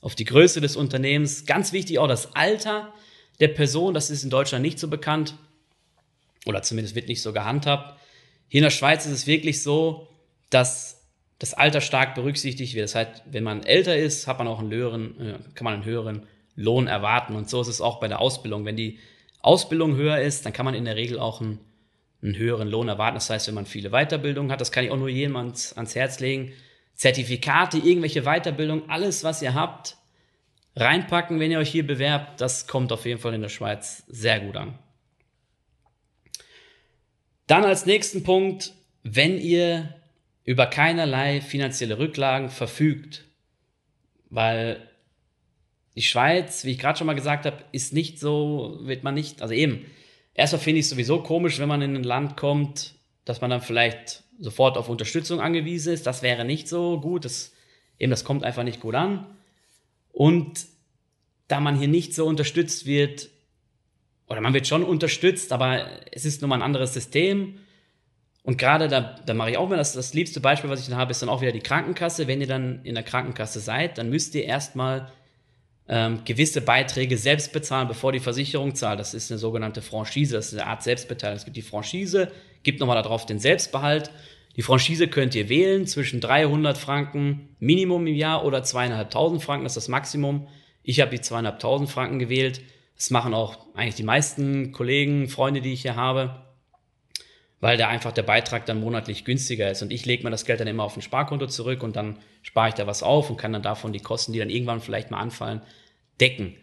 auf 0.00 0.14
die 0.14 0.24
Größe 0.24 0.60
des 0.60 0.76
Unternehmens. 0.76 1.46
Ganz 1.46 1.72
wichtig 1.72 1.98
auch 1.98 2.08
das 2.08 2.34
Alter 2.34 2.92
der 3.40 3.48
Person. 3.48 3.94
Das 3.94 4.10
ist 4.10 4.24
in 4.24 4.30
Deutschland 4.30 4.62
nicht 4.62 4.78
so 4.78 4.88
bekannt 4.88 5.34
oder 6.44 6.62
zumindest 6.62 6.94
wird 6.94 7.08
nicht 7.08 7.22
so 7.22 7.32
gehandhabt. 7.32 7.98
Hier 8.48 8.58
in 8.58 8.64
der 8.64 8.70
Schweiz 8.70 9.06
ist 9.06 9.12
es 9.12 9.26
wirklich 9.26 9.62
so, 9.62 10.08
dass 10.50 11.02
das 11.38 11.54
Alter 11.54 11.80
stark 11.80 12.14
berücksichtigt 12.14 12.74
wird. 12.74 12.84
Das 12.84 12.94
heißt, 12.94 13.22
wenn 13.30 13.42
man 13.42 13.64
älter 13.64 13.96
ist, 13.96 14.26
hat 14.26 14.38
man 14.38 14.46
auch 14.46 14.58
einen 14.58 14.70
höheren, 14.70 15.20
äh, 15.20 15.38
kann 15.54 15.64
man 15.64 15.74
einen 15.74 15.84
höheren 15.84 16.26
Lohn 16.54 16.86
erwarten. 16.86 17.34
Und 17.34 17.48
so 17.48 17.60
ist 17.60 17.68
es 17.68 17.80
auch 17.80 17.98
bei 17.98 18.08
der 18.08 18.20
Ausbildung. 18.20 18.64
Wenn 18.64 18.76
die 18.76 18.98
Ausbildung 19.40 19.96
höher 19.96 20.20
ist, 20.20 20.46
dann 20.46 20.52
kann 20.52 20.64
man 20.64 20.74
in 20.74 20.84
der 20.84 20.96
Regel 20.96 21.18
auch 21.18 21.40
einen, 21.40 21.58
einen 22.22 22.36
höheren 22.36 22.68
Lohn 22.68 22.88
erwarten. 22.88 23.16
Das 23.16 23.30
heißt, 23.30 23.48
wenn 23.48 23.54
man 23.54 23.66
viele 23.66 23.90
Weiterbildungen 23.90 24.52
hat, 24.52 24.60
das 24.60 24.72
kann 24.72 24.84
ich 24.84 24.90
auch 24.90 24.96
nur 24.96 25.08
jedem 25.08 25.36
ans, 25.36 25.72
ans 25.72 25.94
Herz 25.94 26.20
legen. 26.20 26.52
Zertifikate, 26.94 27.78
irgendwelche 27.78 28.22
Weiterbildung, 28.22 28.88
alles, 28.88 29.24
was 29.24 29.42
ihr 29.42 29.54
habt, 29.54 29.96
reinpacken, 30.76 31.40
wenn 31.40 31.50
ihr 31.50 31.58
euch 31.58 31.70
hier 31.70 31.86
bewerbt. 31.86 32.40
Das 32.40 32.66
kommt 32.66 32.92
auf 32.92 33.06
jeden 33.06 33.20
Fall 33.20 33.34
in 33.34 33.42
der 33.42 33.48
Schweiz 33.48 34.04
sehr 34.06 34.40
gut 34.40 34.56
an. 34.56 34.78
Dann 37.46 37.64
als 37.64 37.86
nächsten 37.86 38.22
Punkt, 38.22 38.72
wenn 39.02 39.38
ihr 39.38 39.94
über 40.44 40.66
keinerlei 40.66 41.40
finanzielle 41.40 41.98
Rücklagen 41.98 42.50
verfügt, 42.50 43.24
weil 44.30 44.88
die 45.94 46.02
Schweiz, 46.02 46.64
wie 46.64 46.70
ich 46.70 46.78
gerade 46.78 46.96
schon 46.96 47.06
mal 47.06 47.14
gesagt 47.14 47.44
habe, 47.44 47.64
ist 47.72 47.92
nicht 47.92 48.18
so, 48.18 48.78
wird 48.82 49.02
man 49.02 49.14
nicht, 49.14 49.42
also 49.42 49.52
eben, 49.52 49.84
erstmal 50.34 50.60
finde 50.60 50.80
ich 50.80 50.86
es 50.86 50.90
sowieso 50.90 51.22
komisch, 51.22 51.58
wenn 51.58 51.68
man 51.68 51.82
in 51.82 51.96
ein 51.96 52.04
Land 52.04 52.36
kommt, 52.36 52.94
dass 53.24 53.40
man 53.40 53.50
dann 53.50 53.60
vielleicht 53.60 54.24
sofort 54.38 54.76
auf 54.76 54.88
Unterstützung 54.88 55.40
angewiesen 55.40 55.92
ist. 55.92 56.06
Das 56.06 56.22
wäre 56.22 56.44
nicht 56.44 56.68
so 56.68 57.00
gut. 57.00 57.24
Das, 57.24 57.52
eben, 57.98 58.10
das 58.10 58.24
kommt 58.24 58.44
einfach 58.44 58.64
nicht 58.64 58.80
gut 58.80 58.94
an. 58.94 59.26
Und 60.10 60.66
da 61.48 61.60
man 61.60 61.78
hier 61.78 61.88
nicht 61.88 62.14
so 62.14 62.26
unterstützt 62.26 62.86
wird, 62.86 63.28
oder 64.26 64.40
man 64.40 64.54
wird 64.54 64.66
schon 64.66 64.82
unterstützt, 64.82 65.52
aber 65.52 65.86
es 66.10 66.24
ist 66.24 66.40
nun 66.40 66.48
mal 66.48 66.56
ein 66.56 66.62
anderes 66.62 66.94
System. 66.94 67.58
Und 68.42 68.56
gerade 68.56 68.88
da, 68.88 69.16
da 69.24 69.34
mache 69.34 69.50
ich 69.50 69.56
auch 69.58 69.68
mal 69.68 69.76
das, 69.76 69.92
das 69.92 70.14
liebste 70.14 70.40
Beispiel, 70.40 70.70
was 70.70 70.80
ich 70.80 70.88
dann 70.88 70.96
habe, 70.96 71.10
ist 71.10 71.22
dann 71.22 71.28
auch 71.28 71.42
wieder 71.42 71.52
die 71.52 71.60
Krankenkasse. 71.60 72.26
Wenn 72.26 72.40
ihr 72.40 72.46
dann 72.46 72.82
in 72.84 72.94
der 72.94 73.04
Krankenkasse 73.04 73.60
seid, 73.60 73.98
dann 73.98 74.08
müsst 74.08 74.34
ihr 74.34 74.44
erstmal 74.44 75.12
ähm, 75.88 76.20
gewisse 76.24 76.60
Beiträge 76.60 77.18
selbst 77.18 77.52
bezahlen, 77.52 77.88
bevor 77.88 78.12
die 78.12 78.20
Versicherung 78.20 78.74
zahlt. 78.74 79.00
Das 79.00 79.14
ist 79.14 79.30
eine 79.30 79.38
sogenannte 79.38 79.82
Franchise, 79.82 80.34
das 80.34 80.52
ist 80.52 80.58
eine 80.58 80.68
Art 80.68 80.82
Selbstbeteiligung. 80.82 81.38
Es 81.38 81.44
gibt 81.44 81.56
die 81.56 81.62
Franchise, 81.62 82.30
gibt 82.62 82.80
nochmal 82.80 83.02
darauf 83.02 83.26
den 83.26 83.38
Selbstbehalt. 83.38 84.10
Die 84.56 84.62
Franchise 84.62 85.08
könnt 85.08 85.34
ihr 85.34 85.48
wählen 85.48 85.86
zwischen 85.86 86.20
300 86.20 86.76
Franken 86.76 87.56
Minimum 87.58 88.06
im 88.06 88.14
Jahr 88.14 88.44
oder 88.44 88.62
zweieinhalbtausend 88.62 89.42
Franken, 89.42 89.64
das 89.64 89.76
ist 89.76 89.84
das 89.84 89.88
Maximum. 89.88 90.46
Ich 90.82 91.00
habe 91.00 91.10
die 91.10 91.20
zweieinhalbtausend 91.20 91.90
Franken 91.90 92.18
gewählt. 92.18 92.60
Das 92.96 93.10
machen 93.10 93.34
auch 93.34 93.58
eigentlich 93.74 93.94
die 93.94 94.02
meisten 94.02 94.72
Kollegen, 94.72 95.28
Freunde, 95.28 95.60
die 95.60 95.72
ich 95.72 95.82
hier 95.82 95.96
habe, 95.96 96.42
weil 97.62 97.76
der 97.76 97.88
einfach 97.88 98.10
der 98.10 98.24
Beitrag 98.24 98.66
dann 98.66 98.80
monatlich 98.80 99.24
günstiger 99.24 99.70
ist. 99.70 99.82
Und 99.82 99.92
ich 99.92 100.04
lege 100.04 100.24
mir 100.24 100.30
das 100.30 100.44
Geld 100.44 100.58
dann 100.58 100.66
immer 100.66 100.82
auf 100.82 100.96
ein 100.96 101.00
Sparkonto 101.00 101.46
zurück 101.46 101.84
und 101.84 101.94
dann 101.94 102.18
spare 102.42 102.70
ich 102.70 102.74
da 102.74 102.88
was 102.88 103.04
auf 103.04 103.30
und 103.30 103.36
kann 103.36 103.52
dann 103.52 103.62
davon 103.62 103.92
die 103.92 104.00
Kosten, 104.00 104.32
die 104.32 104.40
dann 104.40 104.50
irgendwann 104.50 104.80
vielleicht 104.80 105.12
mal 105.12 105.20
anfallen, 105.20 105.62
decken. 106.20 106.56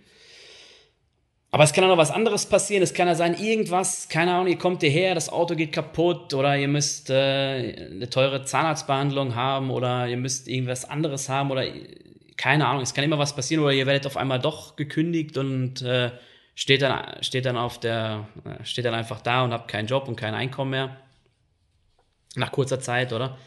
Aber 1.52 1.64
es 1.64 1.72
kann 1.72 1.86
auch 1.86 1.88
noch 1.88 1.98
was 1.98 2.12
anderes 2.12 2.48
passieren. 2.48 2.84
Es 2.84 2.94
kann 2.94 3.08
ja 3.08 3.16
sein, 3.16 3.34
irgendwas, 3.34 4.10
keine 4.10 4.34
Ahnung, 4.34 4.48
ihr 4.48 4.58
kommt 4.58 4.82
hierher, 4.82 5.16
das 5.16 5.30
Auto 5.30 5.56
geht 5.56 5.72
kaputt 5.72 6.34
oder 6.34 6.58
ihr 6.58 6.68
müsst 6.68 7.10
äh, 7.10 7.88
eine 7.92 8.10
teure 8.10 8.44
Zahnarztbehandlung 8.44 9.36
haben 9.36 9.72
oder 9.72 10.06
ihr 10.06 10.18
müsst 10.18 10.50
irgendwas 10.50 10.84
anderes 10.84 11.30
haben 11.30 11.50
oder 11.50 11.64
keine 12.36 12.68
Ahnung, 12.68 12.84
es 12.84 12.94
kann 12.94 13.06
immer 13.06 13.18
was 13.18 13.38
passieren 13.38 13.64
oder 13.64 13.72
ihr 13.72 13.86
werdet 13.86 14.06
auf 14.06 14.18
einmal 14.18 14.40
doch 14.40 14.76
gekündigt 14.76 15.38
und 15.38 15.82
äh, 15.82 16.12
steht, 16.60 16.82
dann, 16.82 17.24
steht 17.24 17.46
dann 17.46 17.56
auf 17.56 17.80
der, 17.80 18.28
äh, 18.44 18.66
steht 18.66 18.84
dann 18.84 18.94
einfach 18.94 19.22
da 19.22 19.46
und 19.46 19.54
habt 19.54 19.70
keinen 19.70 19.88
Job 19.88 20.10
und 20.10 20.18
kein 20.18 20.34
Einkommen 20.34 20.72
mehr. 20.72 20.98
Nach 22.36 22.52
kurzer 22.52 22.82
Zeit, 22.82 23.14
oder? 23.14 23.38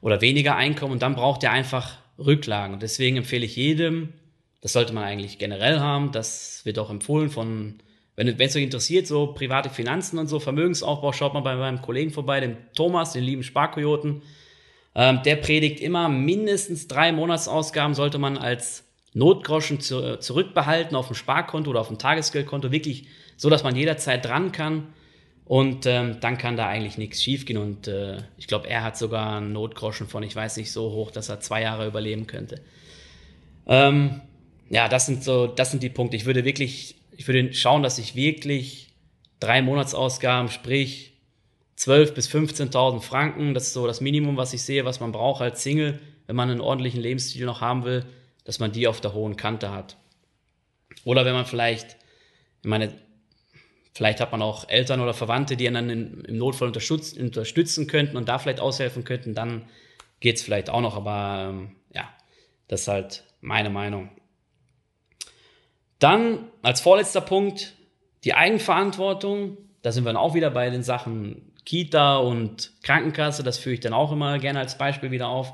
Oder 0.00 0.20
weniger 0.20 0.56
Einkommen 0.56 0.92
und 0.92 1.02
dann 1.02 1.14
braucht 1.14 1.44
ihr 1.44 1.52
einfach 1.52 1.98
Rücklagen. 2.18 2.74
Und 2.74 2.82
deswegen 2.82 3.16
empfehle 3.16 3.46
ich 3.46 3.54
jedem, 3.54 4.12
das 4.60 4.72
sollte 4.72 4.92
man 4.92 5.04
eigentlich 5.04 5.38
generell 5.38 5.78
haben. 5.78 6.10
Das 6.10 6.64
wird 6.64 6.80
auch 6.80 6.90
empfohlen 6.90 7.30
von, 7.30 7.78
wenn, 8.16 8.26
es 8.26 8.56
euch 8.56 8.64
interessiert, 8.64 9.06
so 9.06 9.28
private 9.28 9.70
Finanzen 9.70 10.18
und 10.18 10.26
so, 10.26 10.40
Vermögensaufbau, 10.40 11.12
schaut 11.12 11.34
mal 11.34 11.40
bei 11.40 11.54
meinem 11.54 11.80
Kollegen 11.80 12.10
vorbei, 12.10 12.40
dem 12.40 12.56
Thomas, 12.74 13.12
den 13.12 13.22
lieben 13.22 13.44
Sparkojoten. 13.44 14.22
Ähm, 14.96 15.20
der 15.24 15.36
predigt 15.36 15.78
immer, 15.78 16.08
mindestens 16.08 16.88
drei 16.88 17.12
Monatsausgaben 17.12 17.94
sollte 17.94 18.18
man 18.18 18.36
als 18.36 18.87
Notgroschen 19.18 19.80
zu, 19.80 20.18
zurückbehalten 20.18 20.96
auf 20.96 21.08
dem 21.08 21.16
Sparkonto 21.16 21.70
oder 21.70 21.80
auf 21.80 21.88
dem 21.88 21.98
Tagesgeldkonto, 21.98 22.70
wirklich 22.70 23.06
so, 23.36 23.50
dass 23.50 23.64
man 23.64 23.76
jederzeit 23.76 24.24
dran 24.24 24.52
kann. 24.52 24.86
Und 25.44 25.86
ähm, 25.86 26.18
dann 26.20 26.36
kann 26.36 26.56
da 26.56 26.68
eigentlich 26.68 26.98
nichts 26.98 27.22
schiefgehen. 27.22 27.58
Und 27.58 27.88
äh, 27.88 28.18
ich 28.36 28.46
glaube, 28.46 28.68
er 28.68 28.84
hat 28.84 28.98
sogar 28.98 29.38
einen 29.38 29.52
Notgroschen 29.52 30.06
von, 30.06 30.22
ich 30.22 30.36
weiß 30.36 30.58
nicht, 30.58 30.70
so 30.70 30.92
hoch, 30.92 31.10
dass 31.10 31.30
er 31.30 31.40
zwei 31.40 31.62
Jahre 31.62 31.86
überleben 31.86 32.26
könnte. 32.26 32.60
Ähm, 33.66 34.20
ja, 34.68 34.88
das 34.88 35.06
sind 35.06 35.24
so, 35.24 35.46
das 35.46 35.70
sind 35.70 35.82
die 35.82 35.88
Punkte. 35.88 36.16
Ich 36.16 36.26
würde 36.26 36.44
wirklich, 36.44 36.96
ich 37.16 37.26
würde 37.26 37.52
schauen, 37.54 37.82
dass 37.82 37.98
ich 37.98 38.14
wirklich 38.14 38.88
drei 39.40 39.62
Monatsausgaben, 39.62 40.50
sprich 40.50 41.14
12.000 41.78 42.12
bis 42.12 42.28
15.000 42.28 43.00
Franken, 43.00 43.54
das 43.54 43.68
ist 43.68 43.72
so 43.72 43.86
das 43.86 44.00
Minimum, 44.00 44.36
was 44.36 44.52
ich 44.52 44.62
sehe, 44.62 44.84
was 44.84 45.00
man 45.00 45.12
braucht 45.12 45.40
als 45.40 45.62
Single, 45.62 45.98
wenn 46.26 46.36
man 46.36 46.50
einen 46.50 46.60
ordentlichen 46.60 47.00
Lebensstil 47.00 47.46
noch 47.46 47.62
haben 47.62 47.84
will, 47.84 48.04
dass 48.48 48.60
man 48.60 48.72
die 48.72 48.88
auf 48.88 49.02
der 49.02 49.12
hohen 49.12 49.36
Kante 49.36 49.70
hat. 49.70 49.98
Oder 51.04 51.26
wenn 51.26 51.34
man 51.34 51.44
vielleicht, 51.44 51.98
ich 52.62 52.68
meine, 52.68 52.94
vielleicht 53.92 54.20
hat 54.20 54.32
man 54.32 54.40
auch 54.40 54.70
Eltern 54.70 55.02
oder 55.02 55.12
Verwandte, 55.12 55.54
die 55.54 55.68
einen 55.68 55.88
dann 55.88 56.24
im 56.24 56.38
Notfall 56.38 56.68
unterstützen 56.68 57.86
könnten 57.88 58.16
und 58.16 58.26
da 58.26 58.38
vielleicht 58.38 58.60
aushelfen 58.60 59.04
könnten, 59.04 59.34
dann 59.34 59.68
geht 60.20 60.36
es 60.36 60.42
vielleicht 60.42 60.70
auch 60.70 60.80
noch, 60.80 60.96
aber 60.96 61.50
ähm, 61.50 61.76
ja, 61.92 62.08
das 62.68 62.80
ist 62.80 62.88
halt 62.88 63.24
meine 63.42 63.68
Meinung. 63.68 64.08
Dann 65.98 66.48
als 66.62 66.80
vorletzter 66.80 67.20
Punkt 67.20 67.74
die 68.24 68.32
Eigenverantwortung. 68.32 69.58
Da 69.82 69.92
sind 69.92 70.04
wir 70.04 70.14
dann 70.14 70.16
auch 70.16 70.32
wieder 70.32 70.50
bei 70.50 70.70
den 70.70 70.82
Sachen 70.82 71.52
Kita 71.66 72.16
und 72.16 72.72
Krankenkasse. 72.82 73.42
Das 73.42 73.58
führe 73.58 73.74
ich 73.74 73.80
dann 73.80 73.92
auch 73.92 74.10
immer 74.10 74.38
gerne 74.38 74.60
als 74.60 74.78
Beispiel 74.78 75.10
wieder 75.10 75.28
auf. 75.28 75.52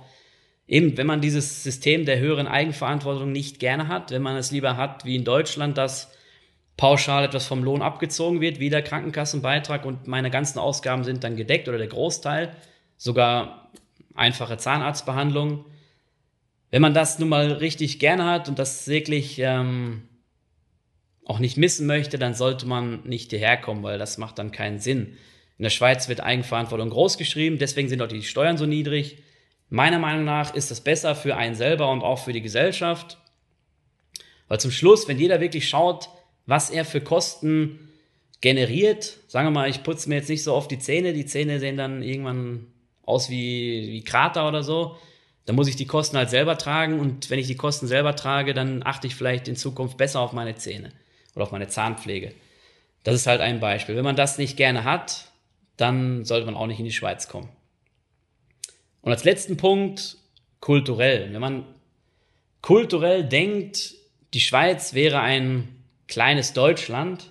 Eben, 0.67 0.97
wenn 0.97 1.07
man 1.07 1.21
dieses 1.21 1.63
System 1.63 2.07
der 2.07 2.19
höheren 2.19 2.47
Eigenverantwortung 2.47 3.33
nicht 3.33 3.59
gerne 3.59 3.89
hat, 3.89 4.11
wenn 4.11 4.23
man 4.23 4.37
es 4.37 4.51
lieber 4.51 4.77
hat 4.77 5.05
wie 5.05 5.17
in 5.17 5.25
Deutschland, 5.25 5.77
dass 5.77 6.11
pauschal 6.77 7.25
etwas 7.25 7.47
vom 7.47 7.63
Lohn 7.63 7.83
abgezogen 7.83 8.41
wird, 8.41 8.61
wie 8.61 8.71
der 8.71 8.83
Krankenkassenbeitrag 8.83 9.85
und 9.85 10.07
meine 10.07 10.31
ganzen 10.31 10.59
Ausgaben 10.59 11.05
sind 11.05 11.23
dann 11.23 11.37
gedeckt 11.37 11.69
oder 11.69 11.79
der 11.79 11.87
Großteil, 11.87 12.57
sogar 12.97 13.71
einfache 14.15 14.57
Zahnarztbehandlung. 14.57 15.67
Wenn 16.71 16.83
man 16.83 16.95
das 16.95 17.19
nun 17.19 17.29
mal 17.29 17.53
richtig 17.53 18.01
gerne 18.01 18.25
hat 18.25 18.49
und 18.49 18.59
das 18.59 18.89
wirklich 18.89 19.39
ähm, 19.39 20.09
auch 21.25 21.39
nicht 21.39 21.57
missen 21.57 21.87
möchte, 21.87 22.19
dann 22.19 22.35
sollte 22.35 22.67
man 22.67 23.03
nicht 23.05 23.31
hierher 23.31 23.57
kommen, 23.57 23.83
weil 23.83 23.99
das 23.99 24.19
macht 24.19 24.39
dann 24.39 24.51
keinen 24.51 24.79
Sinn. 24.79 25.17
In 25.59 25.63
der 25.63 25.71
Schweiz 25.71 26.09
wird 26.09 26.21
Eigenverantwortung 26.21 26.91
groß 26.91 27.19
geschrieben, 27.19 27.59
deswegen 27.59 27.89
sind 27.89 28.03
auch 28.03 28.09
die 28.09 28.23
Steuern 28.23 28.57
so 28.57 28.67
niedrig. 28.67 29.19
Meiner 29.71 29.99
Meinung 29.99 30.25
nach 30.25 30.55
ist 30.55 30.71
das 30.71 30.81
besser 30.81 31.15
für 31.15 31.37
einen 31.37 31.55
selber 31.55 31.91
und 31.91 32.03
auch 32.03 32.19
für 32.19 32.33
die 32.33 32.43
Gesellschaft. 32.43 33.19
Weil 34.49 34.61
zum 34.61 34.71
Schluss, 34.71 35.09
wenn 35.09 35.19
jeder 35.19 35.41
wirklich 35.41 35.69
schaut, 35.69 36.09
was 36.47 36.71
er 36.71 36.85
für 36.85 37.01
Kosten 37.01 37.91
generiert, 38.41 39.19
sagen 39.27 39.47
wir 39.47 39.51
mal, 39.53 39.71
ich 39.71 39.83
putze 39.83 40.09
mir 40.09 40.17
jetzt 40.17 40.29
nicht 40.29 40.43
so 40.43 40.55
oft 40.55 40.71
die 40.71 40.79
Zähne, 40.79 41.13
die 41.15 41.25
Zähne 41.25 41.61
sehen 41.61 41.77
dann 41.77 42.03
irgendwann 42.03 42.67
aus 43.03 43.31
wie, 43.31 43.89
wie 43.91 44.05
Krater 44.05 44.47
oder 44.47 44.63
so, 44.63 44.97
dann 45.47 45.57
muss 45.57 45.69
ich 45.69 45.77
die 45.77 45.87
Kosten 45.87 46.17
halt 46.17 46.31
selber 46.31 46.57
tragen 46.59 47.01
und 47.01 47.31
wenn 47.31 47.39
ich 47.39 47.47
die 47.47 47.57
Kosten 47.57 47.87
selber 47.87 48.17
trage, 48.17 48.55
dann 48.55 48.83
achte 48.83 49.07
ich 49.07 49.15
vielleicht 49.15 49.49
in 49.49 49.57
Zukunft 49.57 49.97
besser 49.97 50.21
auf 50.21 50.33
meine 50.33 50.55
Zähne 50.57 50.93
oder 51.35 51.45
auf 51.45 51.53
meine 51.53 51.69
Zahnpflege. 51.69 52.33
Das 53.03 53.15
ist 53.15 53.27
halt 53.27 53.41
ein 53.41 53.61
Beispiel. 53.61 53.97
Wenn 53.97 54.05
man 54.05 54.17
das 54.17 54.39
nicht 54.39 54.57
gerne 54.57 54.85
hat, 54.85 55.27
dann 55.77 56.25
sollte 56.25 56.47
man 56.47 56.55
auch 56.55 56.67
nicht 56.67 56.79
in 56.79 56.87
die 56.87 56.93
Schweiz 56.93 57.29
kommen. 57.29 57.49
Und 59.05 59.13
als 59.13 59.25
letzten 59.25 59.59
Punkt, 59.59 60.17
kulturell. 60.61 61.31
Wenn 61.31 61.41
man 61.41 61.67
kulturell 62.63 63.23
denkt, 63.23 63.95
die 64.33 64.41
Schweiz 64.41 64.95
wäre 64.95 65.21
ein 65.21 65.69
kleines 66.09 66.55
Deutschland, 66.55 67.31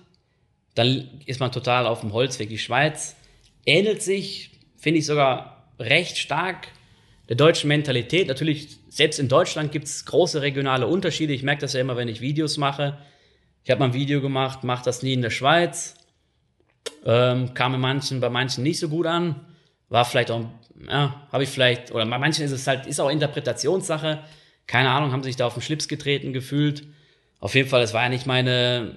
dann 0.76 1.08
ist 1.26 1.40
man 1.40 1.50
total 1.50 1.86
auf 1.86 2.00
dem 2.00 2.12
Holzweg. 2.12 2.48
Die 2.48 2.58
Schweiz 2.58 3.16
ähnelt 3.66 4.02
sich, 4.02 4.52
finde 4.76 5.00
ich 5.00 5.06
sogar 5.06 5.68
recht 5.80 6.16
stark 6.16 6.68
der 7.28 7.34
deutschen 7.34 7.66
Mentalität. 7.66 8.28
Natürlich, 8.28 8.76
selbst 8.88 9.18
in 9.18 9.28
Deutschland 9.28 9.72
gibt 9.72 9.86
es 9.86 10.04
große 10.04 10.42
regionale 10.42 10.86
Unterschiede. 10.86 11.32
Ich 11.32 11.42
merke 11.42 11.62
das 11.62 11.72
ja 11.72 11.80
immer, 11.80 11.96
wenn 11.96 12.06
ich 12.06 12.20
Videos 12.20 12.56
mache. 12.56 12.98
Ich 13.64 13.70
habe 13.70 13.80
mal 13.80 13.86
ein 13.86 13.94
Video 13.94 14.20
gemacht, 14.20 14.62
mache 14.62 14.84
das 14.84 15.02
nie 15.02 15.14
in 15.14 15.22
der 15.22 15.30
Schweiz. 15.30 15.96
Ähm, 17.04 17.52
kam 17.54 17.74
in 17.74 17.80
manchen, 17.80 18.20
bei 18.20 18.30
manchen 18.30 18.62
nicht 18.62 18.78
so 18.78 18.88
gut 18.88 19.06
an. 19.06 19.40
War 19.88 20.04
vielleicht 20.04 20.30
auch, 20.30 20.44
ja, 20.88 21.26
habe 21.30 21.44
ich 21.44 21.50
vielleicht, 21.50 21.92
oder 21.92 22.04
manchen 22.04 22.44
ist 22.44 22.52
es 22.52 22.66
halt, 22.66 22.86
ist 22.86 23.00
auch 23.00 23.10
Interpretationssache. 23.10 24.20
Keine 24.66 24.90
Ahnung, 24.90 25.12
haben 25.12 25.22
sich 25.22 25.36
da 25.36 25.46
auf 25.46 25.54
den 25.54 25.62
Schlips 25.62 25.88
getreten 25.88 26.32
gefühlt. 26.32 26.84
Auf 27.40 27.54
jeden 27.54 27.68
Fall, 27.68 27.82
es 27.82 27.94
war 27.94 28.02
ja 28.02 28.08
nicht 28.08 28.26
meine, 28.26 28.96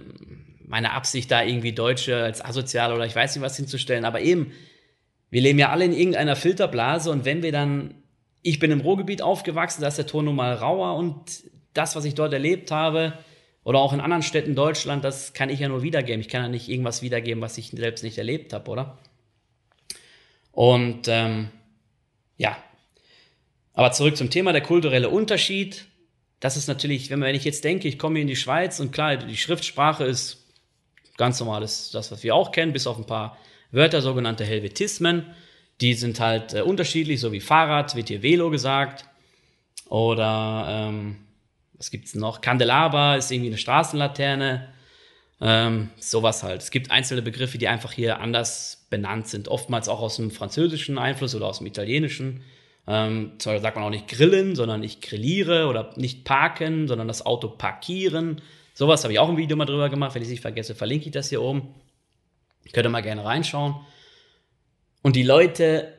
meine 0.66 0.94
Absicht, 0.94 1.30
da 1.32 1.44
irgendwie 1.44 1.74
Deutsche 1.74 2.24
als 2.24 2.44
asozial 2.44 2.94
oder 2.94 3.06
ich 3.06 3.16
weiß 3.16 3.36
nicht 3.36 3.44
was 3.44 3.58
hinzustellen. 3.58 4.06
Aber 4.06 4.22
eben, 4.22 4.52
wir 5.30 5.42
leben 5.42 5.60
ja 5.60 5.70
alle 5.70 5.86
in 5.86 5.94
irgendeiner 5.94 6.36
Filterblase 6.36 7.12
und 7.12 7.26
wenn 7.26 7.44
wir 7.44 7.52
dann, 7.52 7.96
ich 8.42 8.60
bin 8.60 8.72
im 8.72 8.82
Ruhrgebiet 8.82 9.22
aufgewachsen, 9.22 9.82
da 9.82 9.88
ist 9.88 9.98
der 9.98 10.08
Ton 10.08 10.26
nun 10.26 10.36
mal 10.36 10.54
rauer 10.54 10.96
und 10.96 11.44
das, 11.74 11.96
was 11.96 12.06
ich 12.06 12.16
dort 12.16 12.34
erlebt 12.34 12.72
habe, 12.72 13.14
oder 13.68 13.80
auch 13.80 13.92
in 13.92 14.00
anderen 14.00 14.24
Städten 14.24 14.56
Deutschland, 14.56 15.04
das 15.04 15.34
kann 15.34 15.50
ich 15.50 15.60
ja 15.60 15.68
nur 15.68 15.84
wiedergeben. 15.84 16.22
Ich 16.22 16.30
kann 16.30 16.42
ja 16.42 16.48
nicht 16.48 16.70
irgendwas 16.70 17.02
wiedergeben, 17.02 17.42
was 17.42 17.58
ich 17.58 17.72
selbst 17.72 18.02
nicht 18.02 18.18
erlebt 18.18 18.54
habe, 18.54 18.72
oder? 18.72 18.98
Und 20.54 21.10
ähm, 21.10 21.50
ja, 22.38 22.58
aber 23.74 23.92
zurück 23.92 24.18
zum 24.18 24.30
Thema, 24.30 24.54
der 24.54 24.62
kulturelle 24.62 25.10
Unterschied. 25.10 25.86
Das 26.40 26.58
ist 26.58 26.68
natürlich, 26.68 27.10
wenn, 27.10 27.24
ich 27.36 27.44
jetzt 27.44 27.64
denke, 27.64 27.88
ich 27.88 28.00
komme 28.00 28.20
in 28.20 28.28
die 28.28 28.36
Schweiz 28.36 28.80
und 28.80 28.92
klar, 28.92 29.18
die 29.18 29.38
Schriftsprache 29.38 30.04
ist 30.04 30.46
ganz 31.18 31.40
normal, 31.40 31.62
das, 31.62 31.94
was 31.94 32.24
wir 32.24 32.36
auch 32.36 32.52
kennen, 32.52 32.74
bis 32.74 32.88
auf 32.88 32.98
ein 32.98 33.06
paar 33.06 33.38
Wörter, 33.72 34.02
sogenannte 34.02 34.46
Helvetismen. 34.46 35.26
Die 35.82 35.94
sind 35.94 36.20
halt 36.20 36.54
äh, 36.54 36.62
unterschiedlich, 36.62 37.20
so 37.20 37.32
wie 37.32 37.40
Fahrrad, 37.40 37.96
wird 37.96 38.08
hier 38.08 38.24
Velo 38.24 38.50
gesagt. 38.50 39.06
Oder 39.90 40.66
ähm, 40.70 41.18
was 41.74 41.92
gibt's 41.92 42.16
noch? 42.16 42.42
Candelabra 42.42 43.16
ist 43.16 43.32
irgendwie 43.32 43.50
eine 43.50 43.58
Straßenlaterne. 43.58 44.74
Ähm, 45.40 45.90
sowas 45.98 46.44
halt. 46.44 46.62
Es 46.62 46.72
gibt 46.72 46.90
einzelne 46.90 47.22
Begriffe, 47.22 47.58
die 47.58 47.68
einfach 47.68 47.92
hier 47.92 48.20
anders 48.20 48.88
benannt 48.90 49.28
sind. 49.28 49.48
Oftmals 49.48 49.88
auch 49.88 50.02
aus 50.02 50.16
dem 50.16 50.32
französischen 50.32 50.98
Einfluss 50.98 51.36
oder 51.36 51.48
aus 51.48 51.60
dem 51.60 51.68
italienischen. 51.68 52.44
Ähm, 52.88 53.34
zwar 53.38 53.60
sagt 53.60 53.76
man 53.76 53.86
auch 53.86 53.92
nicht 53.92 54.08
grillen, 54.08 54.56
sondern 54.56 54.82
ich 54.82 55.02
grilliere 55.02 55.68
oder 55.68 55.94
nicht 55.96 56.24
parken, 56.24 56.88
sondern 56.88 57.08
das 57.08 57.26
Auto 57.26 57.50
parkieren. 57.50 58.42
Sowas 58.74 59.04
habe 59.04 59.14
ich 59.14 59.20
auch 59.20 59.30
ein 59.30 59.38
Video 59.38 59.58
mal 59.58 59.66
drüber 59.66 59.90
gemacht. 59.90 60.16
Wenn 60.16 60.22
ich 60.22 60.28
es 60.28 60.32
nicht 60.32 60.42
vergesse, 60.42 60.74
verlinke 60.74 61.08
ich 61.08 61.12
das 61.12 61.30
hier 61.30 61.42
oben. 61.42 61.76
Könnt 62.74 62.88
ihr 62.88 62.90
mal 62.90 63.02
gerne 63.02 63.24
reinschauen. 63.24 63.76
Und 65.04 65.16
die 65.16 65.24
Leute 65.24 65.94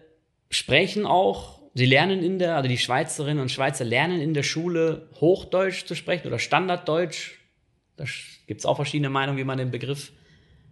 sprechen 0.50 1.06
auch 1.06 1.58
sie 1.78 1.86
lernen 1.86 2.22
in 2.22 2.38
der, 2.38 2.56
also 2.56 2.68
die 2.68 2.76
Schweizerinnen 2.76 3.40
und 3.40 3.50
Schweizer 3.50 3.84
lernen 3.84 4.20
in 4.20 4.34
der 4.34 4.42
Schule 4.42 5.08
Hochdeutsch 5.20 5.86
zu 5.86 5.94
sprechen 5.94 6.26
oder 6.26 6.38
Standarddeutsch. 6.40 7.37
Da 7.98 8.04
gibt 8.46 8.60
es 8.60 8.66
auch 8.66 8.76
verschiedene 8.76 9.10
Meinungen, 9.10 9.38
wie 9.38 9.44
man 9.44 9.58
den 9.58 9.72
Begriff 9.72 10.12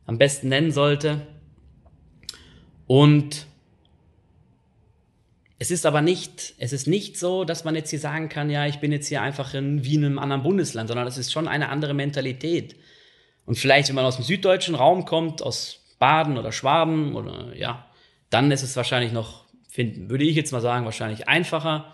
am 0.06 0.16
besten 0.16 0.48
nennen 0.48 0.70
sollte. 0.70 1.26
Und 2.86 3.46
es 5.58 5.72
ist 5.72 5.86
aber 5.86 6.02
nicht, 6.02 6.54
es 6.58 6.72
ist 6.72 6.86
nicht 6.86 7.18
so, 7.18 7.44
dass 7.44 7.64
man 7.64 7.74
jetzt 7.74 7.90
hier 7.90 7.98
sagen 7.98 8.28
kann, 8.28 8.48
ja, 8.48 8.66
ich 8.66 8.78
bin 8.78 8.92
jetzt 8.92 9.08
hier 9.08 9.22
einfach 9.22 9.54
in, 9.54 9.84
wie 9.84 9.96
in 9.96 10.04
einem 10.04 10.18
anderen 10.20 10.44
Bundesland, 10.44 10.88
sondern 10.88 11.08
es 11.08 11.18
ist 11.18 11.32
schon 11.32 11.48
eine 11.48 11.68
andere 11.68 11.94
Mentalität. 11.94 12.76
Und 13.44 13.58
vielleicht, 13.58 13.88
wenn 13.88 13.96
man 13.96 14.04
aus 14.04 14.16
dem 14.16 14.24
süddeutschen 14.24 14.76
Raum 14.76 15.04
kommt, 15.04 15.42
aus 15.42 15.96
Baden 15.98 16.38
oder 16.38 16.52
Schwaben 16.52 17.16
oder 17.16 17.56
ja, 17.56 17.86
dann 18.30 18.52
ist 18.52 18.62
es 18.62 18.76
wahrscheinlich 18.76 19.12
noch, 19.12 19.46
find, 19.68 20.08
würde 20.10 20.24
ich 20.24 20.36
jetzt 20.36 20.52
mal 20.52 20.60
sagen, 20.60 20.84
wahrscheinlich 20.84 21.26
einfacher. 21.26 21.92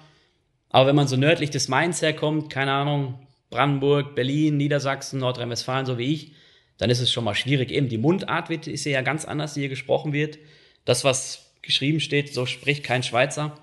Aber 0.69 0.89
wenn 0.89 0.97
man 0.97 1.09
so 1.09 1.17
nördlich 1.17 1.49
des 1.49 1.69
Mainz 1.69 2.03
herkommt, 2.03 2.51
keine 2.51 2.73
Ahnung, 2.73 3.27
Brandenburg, 3.53 4.17
Berlin, 4.17 4.57
Niedersachsen, 4.57 5.21
Nordrhein-Westfalen, 5.21 5.87
so 5.87 5.99
wie 5.99 6.13
ich, 6.13 6.33
dann 6.79 6.91
ist 6.91 7.01
es 7.01 7.13
schon 7.13 7.23
mal 7.23 7.37
schwierig. 7.37 7.71
Eben 7.71 7.89
die 7.89 7.99
Mundart 7.99 8.49
wird, 8.49 8.67
ist 8.67 8.85
ja 8.85 9.03
ganz 9.03 9.25
anders, 9.25 9.55
die 9.55 9.61
hier 9.61 9.69
gesprochen 9.69 10.13
wird. 10.13 10.39
Das, 10.85 11.05
was 11.05 11.53
geschrieben 11.63 12.01
steht, 12.01 12.35
so 12.35 12.45
spricht 12.47 12.83
kein 12.83 13.05
Schweizer. 13.05 13.57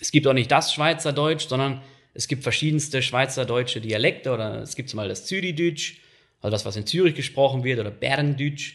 Es 0.00 0.12
gibt 0.12 0.26
auch 0.28 0.32
nicht 0.32 0.50
das 0.50 0.72
Schweizerdeutsch, 0.72 1.48
sondern 1.48 1.82
es 2.14 2.28
gibt 2.28 2.42
verschiedenste 2.42 3.02
schweizerdeutsche 3.02 3.80
Dialekte 3.80 4.32
oder 4.32 4.62
es 4.62 4.76
gibt 4.76 4.88
zum 4.88 4.98
Beispiel 4.98 5.08
das 5.08 5.26
Zürichdeutsch, 5.26 5.98
also 6.40 6.52
das, 6.52 6.64
was 6.64 6.76
in 6.76 6.86
Zürich 6.86 7.14
gesprochen 7.14 7.64
wird, 7.64 7.80
oder 7.80 7.90
Berndeutsch, 7.90 8.74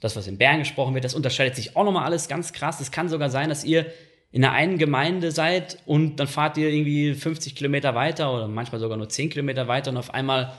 das, 0.00 0.16
was 0.16 0.26
in 0.26 0.38
Bern 0.38 0.60
gesprochen 0.60 0.94
wird. 0.94 1.04
Das 1.04 1.14
unterscheidet 1.14 1.56
sich 1.56 1.76
auch 1.76 1.84
nochmal 1.84 2.04
alles 2.04 2.28
ganz 2.28 2.52
krass. 2.52 2.80
Es 2.80 2.90
kann 2.90 3.08
sogar 3.08 3.30
sein, 3.30 3.48
dass 3.48 3.64
ihr 3.64 3.86
in 4.32 4.44
einer 4.44 4.54
einen 4.54 4.78
Gemeinde 4.78 5.32
seid 5.32 5.78
und 5.86 6.16
dann 6.16 6.26
fahrt 6.26 6.58
ihr 6.58 6.68
irgendwie 6.68 7.14
50 7.14 7.54
Kilometer 7.54 7.94
weiter 7.94 8.34
oder 8.34 8.48
manchmal 8.48 8.80
sogar 8.80 8.96
nur 8.96 9.08
10 9.08 9.30
Kilometer 9.30 9.68
weiter 9.68 9.90
und 9.90 9.96
auf 9.96 10.12
einmal 10.12 10.52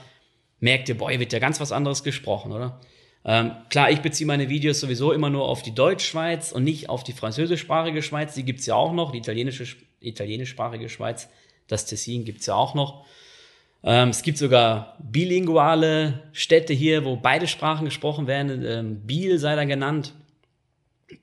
merkt 0.60 0.88
ihr, 0.88 0.98
boah, 0.98 1.10
hier 1.10 1.20
wird 1.20 1.32
ja 1.32 1.38
ganz 1.38 1.60
was 1.60 1.72
anderes 1.72 2.02
gesprochen, 2.02 2.52
oder? 2.52 2.80
Ähm, 3.24 3.52
klar, 3.68 3.90
ich 3.90 4.00
beziehe 4.00 4.26
meine 4.26 4.48
Videos 4.48 4.80
sowieso 4.80 5.12
immer 5.12 5.30
nur 5.30 5.48
auf 5.48 5.62
die 5.62 5.74
Deutschschweiz 5.74 6.52
und 6.52 6.64
nicht 6.64 6.88
auf 6.88 7.04
die 7.04 7.12
französischsprachige 7.12 8.02
Schweiz. 8.02 8.34
Die 8.34 8.44
gibt's 8.44 8.66
ja 8.66 8.74
auch 8.74 8.92
noch, 8.92 9.12
die 9.12 9.18
italienische, 9.18 9.66
italienischsprachige 10.00 10.88
Schweiz, 10.88 11.28
das 11.66 11.84
Tessin 11.84 12.24
gibt's 12.24 12.46
ja 12.46 12.54
auch 12.54 12.74
noch. 12.74 13.04
Ähm, 13.84 14.08
es 14.08 14.22
gibt 14.22 14.38
sogar 14.38 14.96
bilinguale 14.98 16.22
Städte 16.32 16.72
hier, 16.72 17.04
wo 17.04 17.16
beide 17.16 17.46
Sprachen 17.46 17.84
gesprochen 17.84 18.26
werden. 18.26 18.64
Ähm, 18.64 19.06
Biel 19.06 19.38
sei 19.38 19.54
da 19.54 19.64
genannt. 19.64 20.14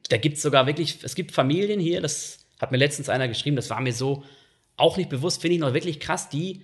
Da 0.09 0.17
gibt's 0.17 0.41
sogar 0.41 0.67
wirklich, 0.67 1.03
es 1.03 1.15
gibt 1.15 1.31
Familien 1.31 1.79
hier, 1.79 2.01
das 2.01 2.45
hat 2.59 2.71
mir 2.71 2.77
letztens 2.77 3.09
einer 3.09 3.27
geschrieben, 3.27 3.55
das 3.55 3.69
war 3.69 3.81
mir 3.81 3.93
so 3.93 4.23
auch 4.77 4.97
nicht 4.97 5.09
bewusst, 5.09 5.41
finde 5.41 5.55
ich 5.55 5.61
noch 5.61 5.73
wirklich 5.73 5.99
krass, 5.99 6.29
die, 6.29 6.63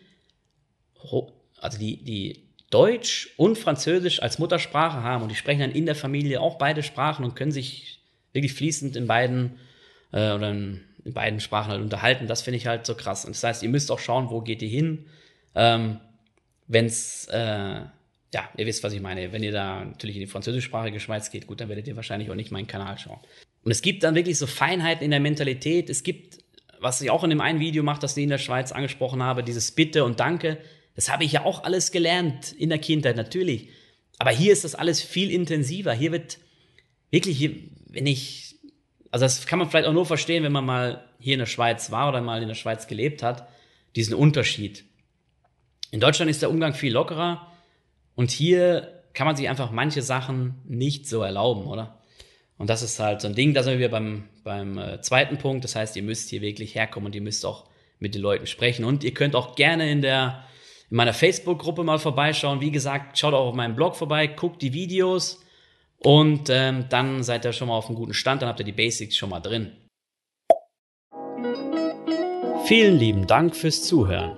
also 1.58 1.78
die, 1.78 2.04
die 2.04 2.51
Deutsch 2.72 3.34
und 3.38 3.58
Französisch 3.58 4.22
als 4.22 4.40
Muttersprache 4.40 5.04
haben 5.04 5.24
und 5.24 5.30
die 5.30 5.36
sprechen 5.36 5.60
dann 5.60 5.72
in 5.72 5.86
der 5.86 5.96
Familie 5.96 6.42
auch 6.42 6.58
beide 6.58 6.84
Sprachen 6.84 7.25
und 7.25 7.36
können 7.36 7.51
sich 7.51 8.00
wirklich 8.34 8.54
fließend 8.54 8.96
in 8.96 9.08
beiden 9.08 9.60
äh, 10.13 10.32
oder 10.32 10.51
in, 10.51 10.82
in, 11.04 11.13
beiden 11.13 11.42
Sprachen 11.42 11.72
halt 11.72 11.82
unterhalten. 11.82 12.28
Das 12.28 12.42
finde 12.42 12.58
ich 12.58 12.68
halt 12.68 12.86
so 12.86 12.96
krass. 12.96 13.25
Und 13.25 13.36
das 13.36 13.44
heißt, 13.44 13.63
ihr 13.63 13.70
müsst 13.70 13.92
auch 13.92 14.00
schauen, 14.00 14.30
wo 14.30 14.42
geht 14.42 14.62
ihr 14.62 14.70
hin. 14.70 15.06
Ähm, 15.54 16.00
Wenn 16.68 16.86
es, 16.86 17.28
äh, 17.28 17.82
ja, 18.33 18.50
ihr 18.57 18.65
wisst, 18.65 18.83
was 18.83 18.93
ich 18.93 19.01
meine. 19.01 19.31
Wenn 19.31 19.43
ihr 19.43 19.51
da 19.51 19.83
natürlich 19.83 20.15
in 20.15 20.21
die 20.21 20.27
französischsprachige 20.27 21.00
Schweiz 21.00 21.31
geht, 21.31 21.47
gut, 21.47 21.59
dann 21.59 21.69
werdet 21.69 21.88
ihr 21.88 21.95
wahrscheinlich 21.95 22.29
auch 22.29 22.35
nicht 22.35 22.51
meinen 22.51 22.67
Kanal 22.67 22.97
schauen. 22.97 23.19
Und 23.63 23.71
es 23.71 23.81
gibt 23.81 24.03
dann 24.03 24.15
wirklich 24.15 24.38
so 24.38 24.47
Feinheiten 24.47 25.03
in 25.03 25.11
der 25.11 25.19
Mentalität. 25.19 25.89
Es 25.89 26.03
gibt, 26.03 26.39
was 26.79 27.01
ich 27.01 27.11
auch 27.11 27.23
in 27.23 27.29
dem 27.29 27.41
einen 27.41 27.59
Video 27.59 27.83
mache, 27.83 28.00
das 28.00 28.15
ich 28.15 28.23
in 28.23 28.29
der 28.29 28.38
Schweiz 28.38 28.71
angesprochen 28.71 29.21
habe, 29.21 29.43
dieses 29.43 29.71
Bitte 29.71 30.03
und 30.03 30.19
Danke 30.19 30.57
das 30.95 31.09
habe 31.09 31.23
ich 31.23 31.31
ja 31.31 31.45
auch 31.45 31.63
alles 31.63 31.91
gelernt 31.91 32.51
in 32.51 32.69
der 32.69 32.79
Kindheit, 32.79 33.15
natürlich. 33.15 33.69
Aber 34.17 34.31
hier 34.31 34.53
ist 34.53 34.63
das 34.63 34.75
alles 34.75 35.01
viel 35.01 35.31
intensiver. 35.31 35.93
Hier 35.93 36.11
wird 36.11 36.38
wirklich, 37.09 37.50
wenn 37.89 38.05
ich, 38.05 38.55
also 39.09 39.25
das 39.25 39.45
kann 39.45 39.59
man 39.59 39.69
vielleicht 39.69 39.88
auch 39.88 39.93
nur 39.93 40.05
verstehen, 40.05 40.43
wenn 40.43 40.51
man 40.51 40.65
mal 40.65 41.07
hier 41.20 41.33
in 41.33 41.39
der 41.39 41.46
Schweiz 41.46 41.91
war 41.91 42.09
oder 42.09 42.22
mal 42.22 42.41
in 42.41 42.48
der 42.48 42.55
Schweiz 42.55 42.87
gelebt 42.87 43.24
hat, 43.24 43.48
diesen 43.96 44.13
Unterschied. 44.13 44.85
In 45.91 46.00
Deutschland 46.00 46.29
ist 46.29 46.41
der 46.41 46.50
Umgang 46.50 46.74
viel 46.74 46.94
lockerer 46.94 47.50
und 48.22 48.29
hier 48.29 49.01
kann 49.16 49.25
man 49.25 49.36
sich 49.36 49.50
einfach 49.50 49.72
manche 49.72 50.03
Sachen 50.03 50.62
nicht 50.68 51.07
so 51.07 51.24
erlauben, 51.24 51.66
oder? 51.66 51.98
Und 52.60 52.70
das 52.70 52.84
ist 52.84 53.00
halt 53.00 53.20
so 53.20 53.27
ein 53.27 53.34
Ding, 53.34 53.55
da 53.55 53.64
sind 53.64 53.79
wir 53.79 53.90
beim, 53.90 54.25
beim 54.44 54.77
äh, 54.77 55.01
zweiten 55.01 55.40
Punkt. 55.40 55.64
Das 55.64 55.75
heißt, 55.75 55.96
ihr 55.96 56.03
müsst 56.03 56.29
hier 56.29 56.42
wirklich 56.42 56.75
herkommen 56.75 57.07
und 57.07 57.16
ihr 57.16 57.22
müsst 57.24 57.48
auch 57.48 57.66
mit 57.98 58.14
den 58.14 58.22
Leuten 58.22 58.46
sprechen. 58.46 58.86
Und 58.86 59.03
ihr 59.03 59.16
könnt 59.16 59.36
auch 59.36 59.55
gerne 59.55 59.92
in 59.92 60.03
der 60.03 60.44
in 60.92 60.98
meiner 60.98 61.16
Facebook-Gruppe 61.16 61.84
mal 61.84 61.98
vorbeischauen. 61.98 62.62
Wie 62.62 62.70
gesagt, 62.70 63.18
schaut 63.18 63.34
auch 63.34 63.48
auf 63.48 63.55
meinem 63.55 63.75
Blog 63.75 63.96
vorbei, 63.96 64.27
guckt 64.27 64.62
die 64.62 64.74
Videos 64.74 65.44
und 65.98 66.51
ähm, 66.51 66.86
dann 66.90 67.24
seid 67.24 67.44
ihr 67.44 67.53
schon 67.53 67.70
mal 67.70 67.75
auf 67.75 67.88
einem 67.88 67.96
guten 67.96 68.14
Stand, 68.14 68.44
dann 68.44 68.50
habt 68.50 68.60
ihr 68.60 68.66
die 68.66 68.72
Basics 68.72 69.18
schon 69.18 69.31
mal 69.31 69.40
drin. 69.40 69.72
Vielen 72.66 73.00
lieben 73.00 73.25
Dank 73.25 73.55
fürs 73.55 73.81
Zuhören. 73.81 74.38